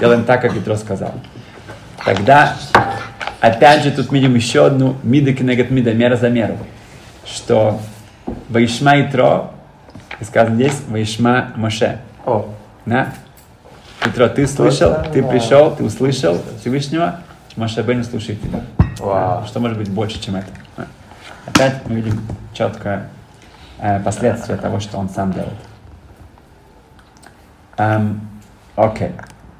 [0.00, 1.14] Делаем так, как Итро сказал.
[2.04, 2.56] Тогда,
[3.40, 6.58] опять же, тут видим еще одну мида кинегат мида, мера за меру.
[7.24, 7.80] Что
[8.48, 9.52] Ваишма Итро,
[10.20, 11.98] и сказано здесь, Ваишма Моше.
[12.24, 12.46] О,
[12.86, 13.12] Да?
[14.04, 17.20] Итро, ты слышал, ты пришел, ты услышал Всевышнего,
[17.56, 18.60] Моше Бен слушает тебя.
[18.98, 19.46] Вау.
[19.46, 20.48] Что может быть больше, чем это?
[21.46, 22.20] Опять мы видим
[22.54, 23.08] четкое
[23.78, 25.52] э, последствие того, что он сам делает.
[27.76, 28.20] Эм,
[28.76, 29.12] Окей.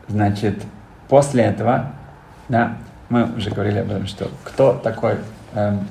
[0.09, 0.63] Значит,
[1.09, 1.93] после этого,
[2.49, 2.77] да,
[3.09, 5.17] мы уже говорили об этом, что кто такой
[5.55, 5.87] эм,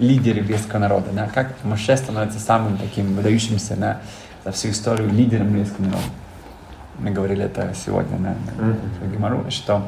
[0.00, 4.00] лидер еврейского народа, да, как Моше становится самым таким выдающимся да,
[4.44, 6.04] за всю историю лидером еврейского народа.
[6.98, 9.86] Мы говорили это сегодня на, на, в Гемору, что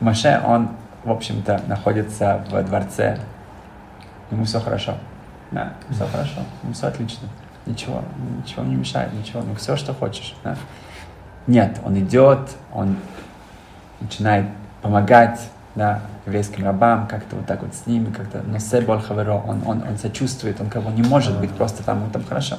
[0.00, 0.70] Моше, он,
[1.04, 3.18] в общем-то, находится в дворце,
[4.30, 4.94] ему все хорошо.
[5.50, 7.28] Да, все хорошо, ему все отлично.
[7.66, 8.02] Ничего,
[8.44, 10.34] ничего не мешает, ничего, ну все, что хочешь.
[10.44, 10.56] Да?
[11.46, 12.96] Нет, он идет, он
[14.00, 14.46] начинает
[14.82, 15.40] помогать
[15.74, 19.82] да, еврейским рабам, как-то вот так вот с ними, как-то, но себоль хаверо, он, он,
[19.82, 22.58] он сочувствует, он как бы не может быть просто там, ему там хорошо.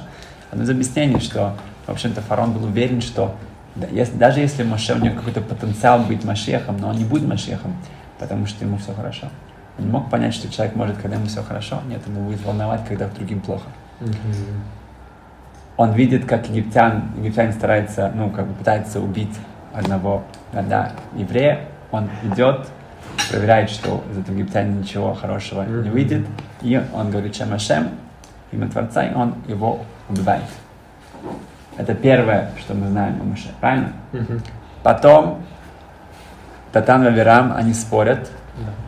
[0.50, 1.56] Одно из объяснений, что,
[1.86, 3.34] в общем-то, фараон был уверен, что
[3.74, 7.28] да, если, даже если Моше, у него какой-то потенциал быть Машехом, но он не будет
[7.28, 7.76] Машехом,
[8.18, 9.28] потому что ему все хорошо.
[9.78, 12.82] Он не мог понять, что человек может, когда ему все хорошо, нет, ему будет волновать,
[12.88, 13.66] когда другим плохо.
[15.76, 19.36] Он видит, как египтян, египтянин старается, ну, как бы пытается убить
[19.74, 21.66] одного да, да, еврея.
[21.90, 22.66] Он идет,
[23.30, 26.26] проверяет, что из этого египтянина ничего хорошего не выйдет.
[26.62, 27.90] И он говорит Шем Ашем,
[28.52, 30.44] имя Творца, и он его убивает.
[31.76, 33.92] Это первое, что мы знаем о Моше, правильно?
[34.82, 35.42] Потом
[36.72, 38.30] Татан и Авирам, они спорят.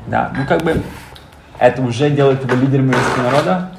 [0.06, 0.32] Да.
[0.34, 0.82] ну как бы
[1.58, 3.70] это уже делает его лидером еврейского народа.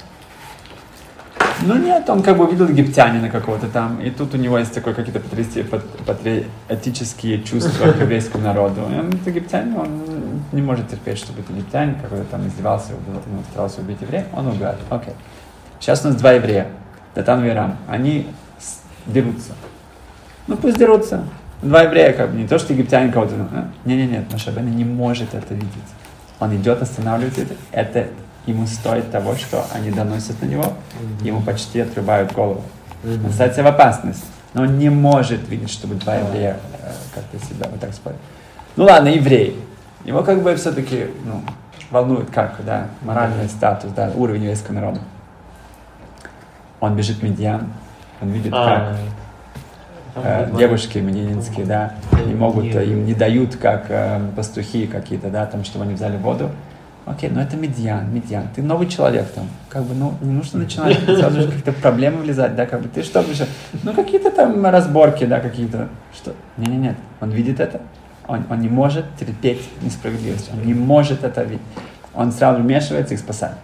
[1.65, 4.93] Ну нет, он как бы видел египтянина какого-то там, и тут у него есть такое
[4.93, 8.81] какие-то патриоти- пат- патриотические чувства к еврейскому народу.
[8.89, 10.01] И он египтянин, он
[10.53, 14.47] не может терпеть, чтобы этот египтянин какой-то там издевался, убил- ну, старался убить еврея, он
[14.47, 14.77] убивает.
[14.89, 15.13] Окей.
[15.79, 16.67] Сейчас у нас два еврея,
[17.15, 17.77] Датан и Ирам.
[17.87, 18.27] Они
[19.05, 19.51] дерутся.
[20.47, 21.23] Ну пусть дерутся.
[21.61, 23.33] Два еврея, как бы, не то, что египтянин кого-то...
[23.51, 23.67] а?
[23.83, 25.69] Не-не-не, Машабена не может это видеть.
[26.39, 27.37] Он идет, останавливает
[27.71, 28.07] это.
[28.49, 30.73] Ему стоит того, что они доносят на него,
[31.21, 32.63] ему почти отрубают голову.
[33.03, 34.25] Он ставится в опасность.
[34.55, 38.15] Но он не может видеть, чтобы два еврея э, как-то себя вот так спали.
[38.75, 39.63] Ну ладно, еврей.
[40.03, 41.43] Его как бы все-таки ну,
[41.91, 44.99] волнует как, да, моральный статус, да, уровень еврейского народа.
[46.79, 47.67] Он бежит в Медьян,
[48.19, 48.95] он видит, А,
[50.15, 51.93] как э, девушки медининские, да,
[52.25, 56.49] не могут, им не дают, как э, пастухи какие-то, да, там, чтобы они взяли воду.
[57.09, 58.49] Окей, ну это медиан, медиан.
[58.55, 59.47] Ты новый человек там.
[59.67, 63.01] Как бы, ну, не нужно начинать сразу же какие-то проблемы влезать, да, как бы ты
[63.01, 63.47] что же,
[63.81, 66.35] ну какие-то там разборки, да, какие-то, что?
[66.57, 67.81] Не, не, нет, он видит это,
[68.27, 71.65] он, он не может терпеть несправедливость, он не может это видеть.
[72.13, 73.57] Он сразу вмешивается и спасает.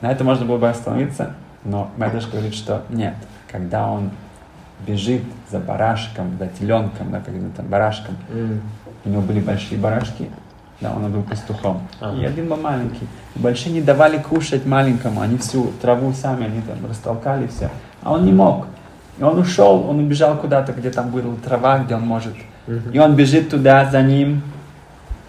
[0.00, 3.14] На это можно было бы остановиться, но Медреш говорит, что нет,
[3.48, 4.10] когда он
[4.84, 8.60] бежит за барашком, за теленком, да, как там барашком, м.
[9.04, 10.28] у него были большие барашки,
[10.80, 11.82] да, он был пастухом.
[12.00, 12.16] Ага.
[12.16, 13.06] И один был маленький.
[13.36, 17.70] Большие не давали кушать маленькому, они всю траву сами, они там растолкали все.
[18.02, 18.66] А он не мог.
[19.18, 22.34] И он ушел, он убежал куда-то, где там была трава, где он может.
[22.92, 24.42] И он бежит туда за ним,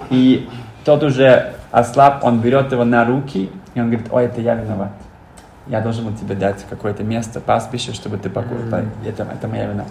[0.09, 0.49] и
[0.83, 4.93] тот уже ослаб, он берет его на руки, и он говорит, ой, это я виноват.
[5.67, 8.79] Я должен был тебе дать какое-то место, пастбище, чтобы ты покушал.
[9.05, 9.85] Это, это моя вина.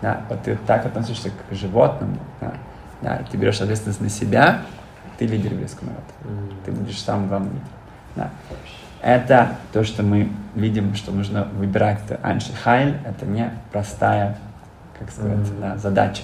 [0.00, 2.52] Да, вот ты так относишься к животному, да,
[3.02, 4.62] да, ты берешь ответственность на себя,
[5.18, 6.54] ты лидер еврейского народа.
[6.64, 7.68] Ты будешь самым главным лидером.
[8.16, 8.30] Да.
[9.00, 12.00] Это то, что мы видим, что нужно выбирать.
[12.22, 14.38] Анши Хайль– это не простая,
[14.98, 15.60] как сказать, Мгм.
[15.60, 16.22] да, задача.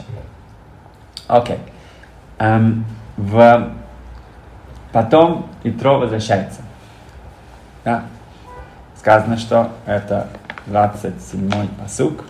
[1.27, 1.59] Окей.
[2.39, 2.85] Эм,
[3.17, 3.73] в...
[4.93, 6.61] Потом Итро возвращается.
[7.85, 8.05] Да.
[8.97, 10.29] Сказано, что это
[10.67, 12.25] 27-й посук.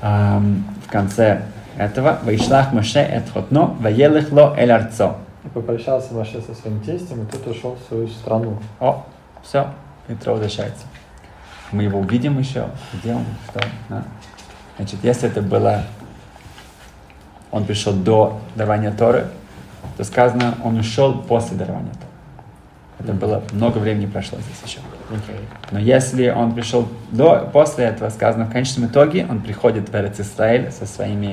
[0.00, 1.42] Эм, в конце
[1.78, 5.16] этого «Вайшлах Моше эт хотно, ваелых ло эль арцо».
[5.44, 8.58] И попрощался Маше со своим тестем, и тот ушел в свою страну.
[8.80, 9.04] О,
[9.42, 9.68] все,
[10.08, 10.84] Итро возвращается.
[11.70, 13.60] Мы его увидим еще, где он, что.
[13.88, 14.04] да.
[14.76, 15.82] Значит, если это было,
[17.50, 19.26] он пришел до дарования Торы,
[19.96, 22.08] то сказано, он ушел после дарования Торы.
[23.00, 24.80] Это было много времени прошло здесь еще.
[25.70, 30.18] Но если он пришел до, после этого, сказано, в конечном итоге он приходит в Эрец
[30.18, 31.32] Исраэль со, своими,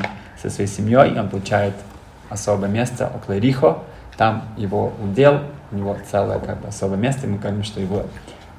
[0.49, 1.73] со своей семьей, и он получает
[2.29, 3.79] особое место около Рихо,
[4.17, 5.41] там его удел,
[5.71, 8.03] у него целое как бы, особое место, и мы говорим, что его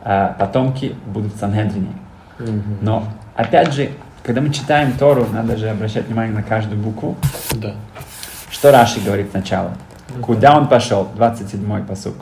[0.04, 1.92] э, потомки будут в Санхедрине.
[2.38, 2.78] Mm-hmm.
[2.82, 3.90] Но, опять же,
[4.22, 7.16] когда мы читаем Тору, надо же обращать внимание на каждую букву.
[7.54, 7.74] Да.
[8.50, 9.70] Что Раши говорит сначала?
[9.70, 10.20] Mm-hmm.
[10.20, 11.08] Куда он пошел?
[11.16, 12.16] 27-й посук.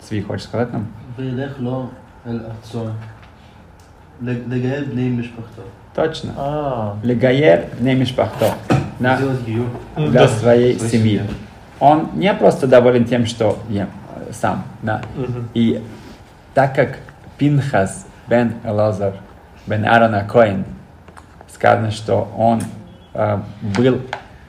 [0.00, 0.88] Сви, хочешь сказать нам?
[5.94, 6.32] Точно.
[6.36, 6.96] А.
[7.02, 8.54] Легаер не мишпахто.
[8.98, 9.66] Да, Сделать гиюр.
[9.96, 11.18] для своей Своей семьи.
[11.18, 11.26] семье.
[11.80, 15.02] Он не просто доволен тем, что ем э, сам, да.
[15.54, 15.82] И
[16.54, 16.98] так как
[17.38, 19.14] Пинхас бен Элазар
[19.66, 20.64] бен Аарона Коин
[21.52, 22.60] сказано, что он
[23.14, 23.38] э,
[23.76, 24.00] был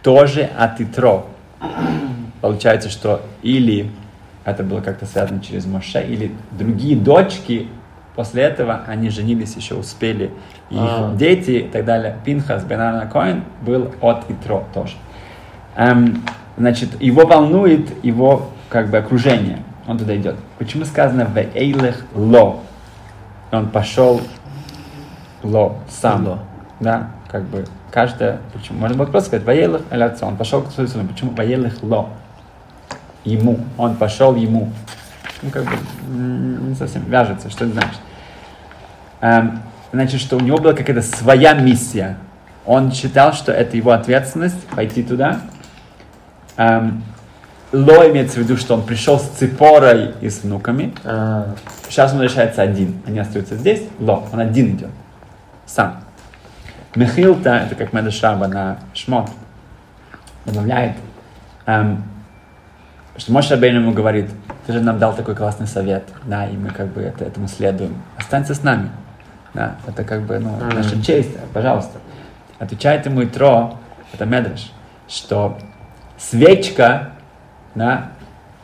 [0.02, 1.28] тоже от Итро.
[2.42, 3.92] Получается, что или
[4.46, 7.68] это было как-то связано через Моше, или другие дочки
[8.20, 10.26] после этого, они женились еще, успели,
[10.70, 11.16] их А.
[11.16, 12.18] дети и так далее.
[12.26, 14.96] Пинхас бен Аарона Коин был от Итро тоже.
[15.78, 16.22] Эм,
[16.58, 19.60] значит, его волнует его как бы окружение.
[19.88, 20.36] Он туда идет.
[20.58, 22.60] Почему сказано в эйлех ло?
[23.54, 24.20] Он пошел
[25.42, 26.28] ло, сам.
[26.28, 26.40] Ло.
[26.82, 28.40] Да, как бы каждая...
[28.52, 28.80] Почему?
[28.80, 30.26] Можно было просто сказать ваелых отцу.
[30.26, 31.08] Он пошел к своему сыну.
[31.08, 32.10] Почему ваелых ло?
[33.24, 33.60] Ему.
[33.78, 34.74] Он пошел ему.
[35.42, 35.72] Ну, как бы
[36.12, 37.50] не совсем вяжется.
[37.50, 38.00] Что это значит?
[39.22, 39.62] Эм,
[39.92, 42.18] значит, что у него была какая-то своя миссия.
[42.66, 45.42] Он считал, что это его ответственность пойти туда.
[46.58, 47.04] Эм,
[47.72, 50.94] Ло имеется в виду, что он пришел с Ципорой и с внуками.
[51.04, 51.54] а,
[51.88, 53.00] Сейчас он решается один.
[53.06, 53.84] Они остаются здесь.
[54.00, 54.28] Ло.
[54.34, 54.90] Он один идет.
[55.68, 56.04] Сам.
[56.96, 59.30] Мехилта, это как Медешаба на Шмот,
[60.46, 60.96] добавляет,
[61.68, 62.04] эм,
[63.18, 64.32] что Моше Рабейн ему говорит,
[64.66, 67.96] ты же нам дал такой классный совет, да, и мы как бы это, этому следуем.
[68.18, 68.90] Останься с нами.
[69.54, 70.70] Да, это как бы, ну, Мгм.
[70.76, 72.00] наша честь, пожалуйста.
[72.60, 73.76] Отвечает ему Итро,
[74.14, 74.72] это Медреш,
[75.08, 75.58] что
[76.18, 77.10] свечка,
[77.76, 78.08] да,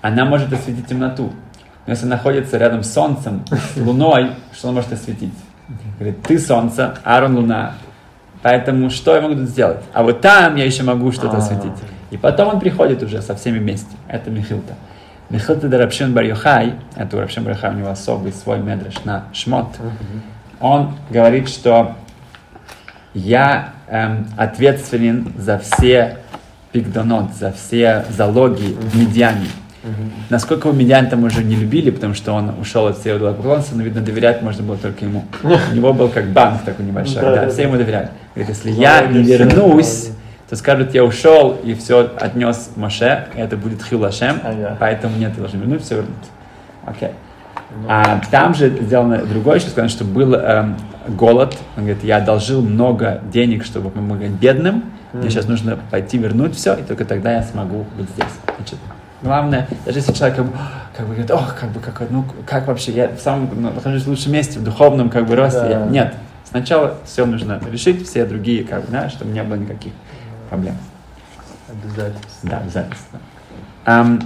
[0.02, 1.32] она может осветить темноту.
[1.88, 5.34] Но если находится рядом с солнцем, с луной, что он может осветить?
[5.98, 7.74] Говорит, ты солнце, Аарон луна.
[8.42, 9.80] Поэтому что я могу тут сделать?
[9.94, 11.40] А вот там я еще могу что-то А.
[11.40, 11.72] осветить.
[12.12, 13.96] И потом он приходит уже со всеми вместе.
[14.08, 14.76] Это Михилта.
[15.30, 19.04] Михилта де Рапшин бар Йохай, это у Рапшин бар Йохай у него особый свой медреш
[19.06, 19.68] на шмот.
[20.60, 21.96] Он говорит, что
[23.14, 26.18] я эм, ответственен за все
[26.72, 29.48] пигдонот, за все залоги в Медиане.
[30.30, 33.84] Насколько его медиан там уже не любили, потому что он ушел от всего поклонства, но,
[33.84, 35.26] видно, доверять можно было только ему.
[35.44, 38.10] У него был как банк такой небольшой, Да, да, да, все ему доверяли.
[38.34, 40.10] Говорит, если я не вернусь,
[40.50, 44.78] то скажут, я ушел и все отнес Моше, и это будет хилашем, Ага.
[44.80, 46.16] поэтому нет, ты должен вернуть, все вернуть.
[46.86, 47.12] Окей.
[47.88, 51.58] А там же сделано другое, еще сказано, что был эм, голод.
[51.76, 54.84] Он говорит, я одолжил много денег, чтобы помогать бедным.
[55.14, 58.32] Мне сейчас нужно пойти вернуть все, и только тогда я смогу быть здесь.
[58.58, 58.78] Значит,
[59.22, 60.52] главное, даже если человек как бы,
[60.96, 64.04] как бы говорит, ох, как бы, как, ну, как вообще, я в самом, ну, нахожусь
[64.04, 65.60] в лучшем месте, в духовном как бы росте.
[65.62, 65.70] Да.
[65.70, 69.94] Я- нет, сначала все нужно решить, все другие, как бы, да, чтобы не было никаких
[70.50, 70.76] проблем.
[71.70, 72.20] Обязательно.
[72.44, 72.96] Да, обязательно.
[73.86, 74.20] Ам,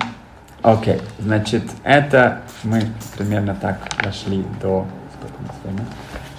[0.61, 2.81] Окей, значит, это мы
[3.17, 4.85] примерно так дошли до...
[5.17, 5.85] Сколько у нас времени?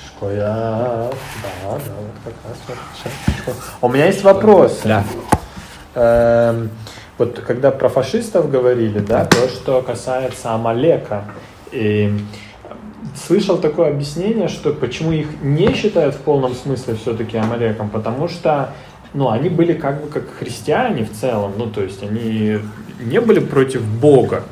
[0.07, 0.39] Шкоя.
[0.39, 1.11] Да,
[1.63, 3.57] да, вот как раз вот сейчас.
[3.81, 4.81] У меня есть вопрос.
[4.85, 5.05] Да.
[5.95, 6.71] Эм,
[7.17, 11.25] вот когда про фашистов говорили, да, то, что касается Амалека,
[11.73, 12.15] и
[13.27, 18.75] слышал такое объяснение, что почему их не считают в полном смысле все-таки Амалеком, потому что
[19.15, 22.59] ну, они были как бы как христиане в целом, ну, то есть они
[23.01, 24.45] не были против Бога,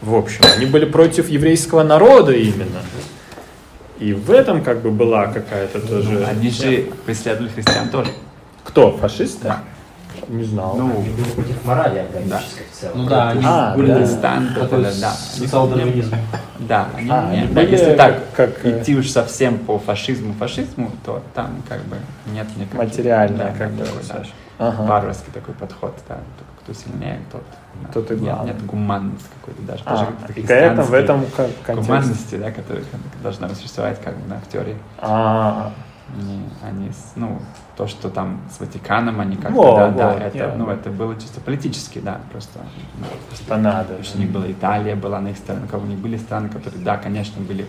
[0.00, 2.82] в общем, они были против еврейского народа именно.
[3.98, 6.24] И в этом как бы была какая-то тоже...
[6.26, 8.10] Они же преследовали христиан тоже.
[8.64, 9.44] Кто, фашисты?
[9.44, 9.64] Да.
[10.28, 10.76] Не знал.
[10.76, 11.04] Ну,
[11.64, 12.98] морали органической в целом.
[13.02, 13.98] Ну да, они А, были да.
[14.22, 15.10] да, да.
[15.12, 16.14] социал-дарвинизм.
[16.60, 19.58] Да, они, А, не- они да, были если так как- как, э, идти уж совсем
[19.58, 21.96] по фашизму, фашизму, то там как бы
[22.32, 22.74] нет никаких...
[22.78, 24.22] Материальное, да, как бы, такой, да.
[24.58, 24.82] Ага.
[24.82, 26.18] варварский такой подход, да,
[26.62, 27.42] кто сильнее, тот...
[27.82, 27.88] да.
[27.92, 28.52] Тот и нет, главный.
[28.54, 29.82] нет гуманности какой-то даже.
[29.84, 31.74] А, даже и к этому, в этом ко- контексте.
[31.92, 32.84] гуманности, да, которая
[33.22, 34.76] должна существовать как бы на в теории.
[34.98, 35.72] А,
[36.12, 37.40] Они, они, ну,
[37.76, 41.18] то, что там с Ватиканом, они как-то, Во, да, во, да, это, ну, это было
[41.18, 42.60] чисто политически, да, просто.
[42.98, 43.84] ну, что надо.
[43.88, 46.84] Потому что у них была Италия, была на их стороне, у них были страны, которые,
[46.84, 47.66] да, конечно, были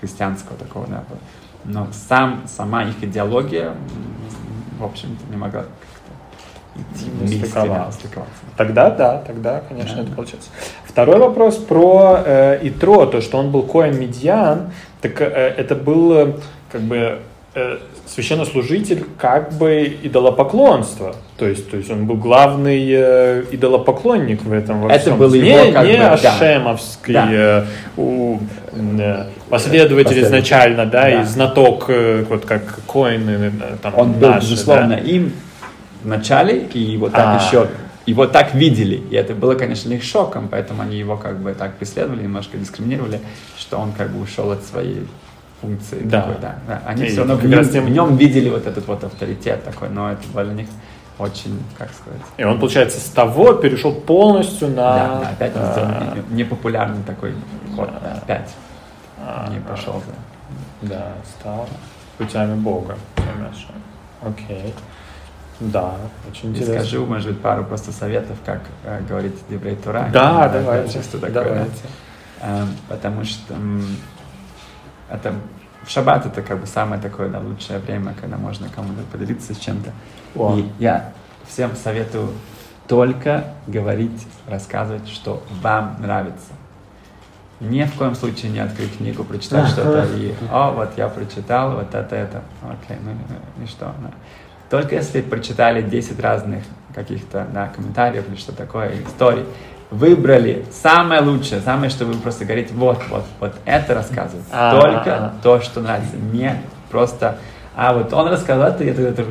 [0.00, 1.18] христианского такого, да, было.
[1.64, 3.74] но сам, сама их идеология,
[4.78, 5.64] в общем-то, не могла
[6.74, 8.32] идти Не вместе, да, стыковаться.
[8.56, 10.02] Тогда да, тогда, конечно, Да.
[10.02, 10.50] это получается.
[10.84, 16.12] Второй вопрос про э, Итро, то, что он был Коэн Медиан, так э, это был
[16.12, 16.32] э,
[16.70, 17.20] как бы
[18.06, 21.14] священнослужитель как бы идолопоклонства.
[21.38, 25.18] То есть, то есть он был главный э, идолопоклонник в этом во Это всем.
[25.18, 27.28] был не, его как не бы, ашемовский Да.
[27.32, 27.64] э,
[27.96, 28.38] у,
[28.72, 31.22] э, последователь изначально, да, Да.
[31.22, 33.50] и знаток, э, вот как Коэн, э,
[33.82, 34.98] там, Он был, наши, безусловно, да.
[34.98, 35.32] им
[36.02, 37.44] в начале, и его так А.
[37.46, 37.68] еще,
[38.06, 41.76] его так видели, и это было, конечно, них шоком, поэтому они его как бы так
[41.76, 43.20] преследовали, немножко дискриминировали,
[43.58, 45.06] что он как бы ушел от своей
[45.64, 46.00] функции.
[46.04, 46.20] Да.
[46.22, 46.82] такой, да, да.
[46.86, 49.88] Они И все равно в нем, тем- в нем видели вот этот вот авторитет такой,
[49.88, 50.68] но это для них
[51.18, 54.74] очень, как сказать, И он, получается, с того перешел полностью на...
[54.74, 57.34] да, да, опять а, непопулярный такой
[57.76, 58.50] ход, да, опять
[59.18, 60.02] а, не пошел.
[60.06, 60.88] да.
[60.88, 61.68] Да, стал
[62.18, 62.96] путями Бога.
[63.14, 63.66] понимаешь?
[64.22, 64.74] Окей.
[65.60, 65.94] Да,
[66.28, 66.74] очень И интересно.
[66.80, 70.10] скажу, может быть, пару просто советов, как э, говорить Деврей Тура.
[70.12, 71.44] Да, давайте, что такое, да.
[71.44, 71.82] давайте.
[72.42, 73.54] Эм, потому что
[75.10, 75.34] это
[75.84, 79.58] в шаббат это как бы самое такое да, лучшее время, когда можно кому-то поделиться с
[79.58, 79.92] чем-то.
[80.34, 80.56] О.
[80.56, 81.12] И я
[81.46, 82.30] всем советую
[82.88, 86.52] только говорить, рассказывать, что вам нравится.
[87.60, 91.94] Ни в коем случае не открыть книгу, прочитать что-то и, о, вот я прочитал, вот
[91.94, 93.94] это, это, окей, ну и- и что.
[94.02, 94.10] да.
[94.70, 96.64] Только если прочитали 10 разных
[96.94, 99.44] каких-то да, комментариев или что такое, историй,
[99.90, 104.46] выбрали самое лучшее, самое, что вы просто говорите, вот, вот, вот это рассказывать.
[104.52, 106.16] А, Только то, что нравится.
[106.16, 106.56] Не
[106.90, 107.38] просто,
[107.74, 109.24] а вот он рассказал, это, это, это,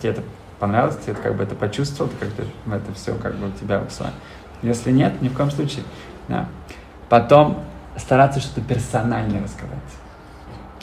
[0.00, 0.22] тебе это
[0.58, 3.80] понравилось, ты это как бы это почувствовал, ты как-то это все как бы у тебя
[3.80, 4.14] усвоено.
[4.62, 5.84] Если нет, ни в коем случае.
[6.28, 6.46] Да.
[7.08, 7.64] Потом
[7.96, 9.78] стараться что-то персональное рассказать.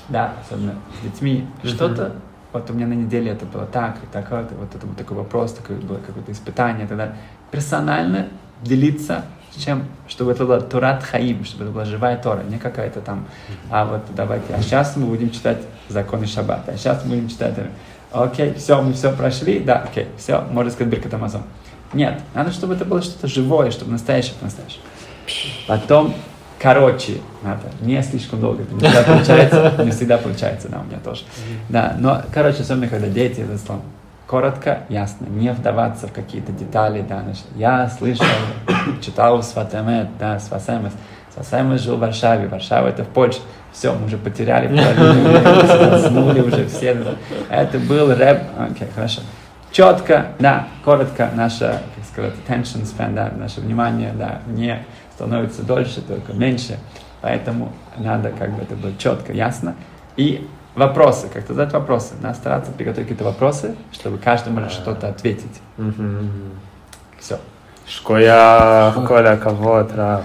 [0.10, 1.48] Да, особенно с детьми.
[1.64, 2.14] Что-то,
[2.54, 5.18] вот у меня на неделе это было так, и так, вот, вот это был такой
[5.18, 7.16] вопрос, такое было какое-то испытание и так далее.
[7.52, 8.28] Персонально
[8.62, 9.26] делиться
[9.56, 13.26] с чем, чтобы это была Турат Хаим, чтобы это была живая Тора, не какая-то там,
[13.70, 17.56] а вот давайте, а сейчас мы будем читать законы Шаббата, а сейчас мы будем читать,
[18.12, 21.44] окей, все, мы все прошли, да, окей, все, можно сказать Биркат Амазон.
[21.94, 24.82] Нет, надо, чтобы это было что-то живое, чтобы настоящее настоящее.
[25.68, 26.14] Потом,
[26.60, 31.00] короче, надо, не слишком долго, это не всегда получается, не всегда получается, да, у меня
[31.04, 31.24] тоже.
[31.70, 33.82] Да, но, короче, особенно, когда дети, это слово,
[34.28, 38.26] коротко, ясно, не вдаваться в какие-то детали, да, значит, я слышал,
[39.02, 40.94] читал Сватемет, да, Свасемес,
[41.34, 43.40] Свасемес жил в Варшаве, Варшава это в Польше,
[43.72, 47.14] все, мы уже потеряли половину, заснули уже все, да.
[47.50, 49.22] это был рэп, окей, хорошо.
[49.72, 54.84] четко, да, коротко, наше, как сказать, attention span, да, наше внимание, да, не
[55.18, 56.78] становится дольше, только меньше.
[57.22, 59.76] Поэтому надо, как бы это было четко, ясно.
[60.16, 62.14] И вопросы, как-то задать вопросы.
[62.22, 65.62] Надо стараться приготовить какие-то вопросы, чтобы каждый может что-то ответить.
[67.20, 67.40] Все.
[67.88, 70.24] Шкоя, Коля, кого, Рав.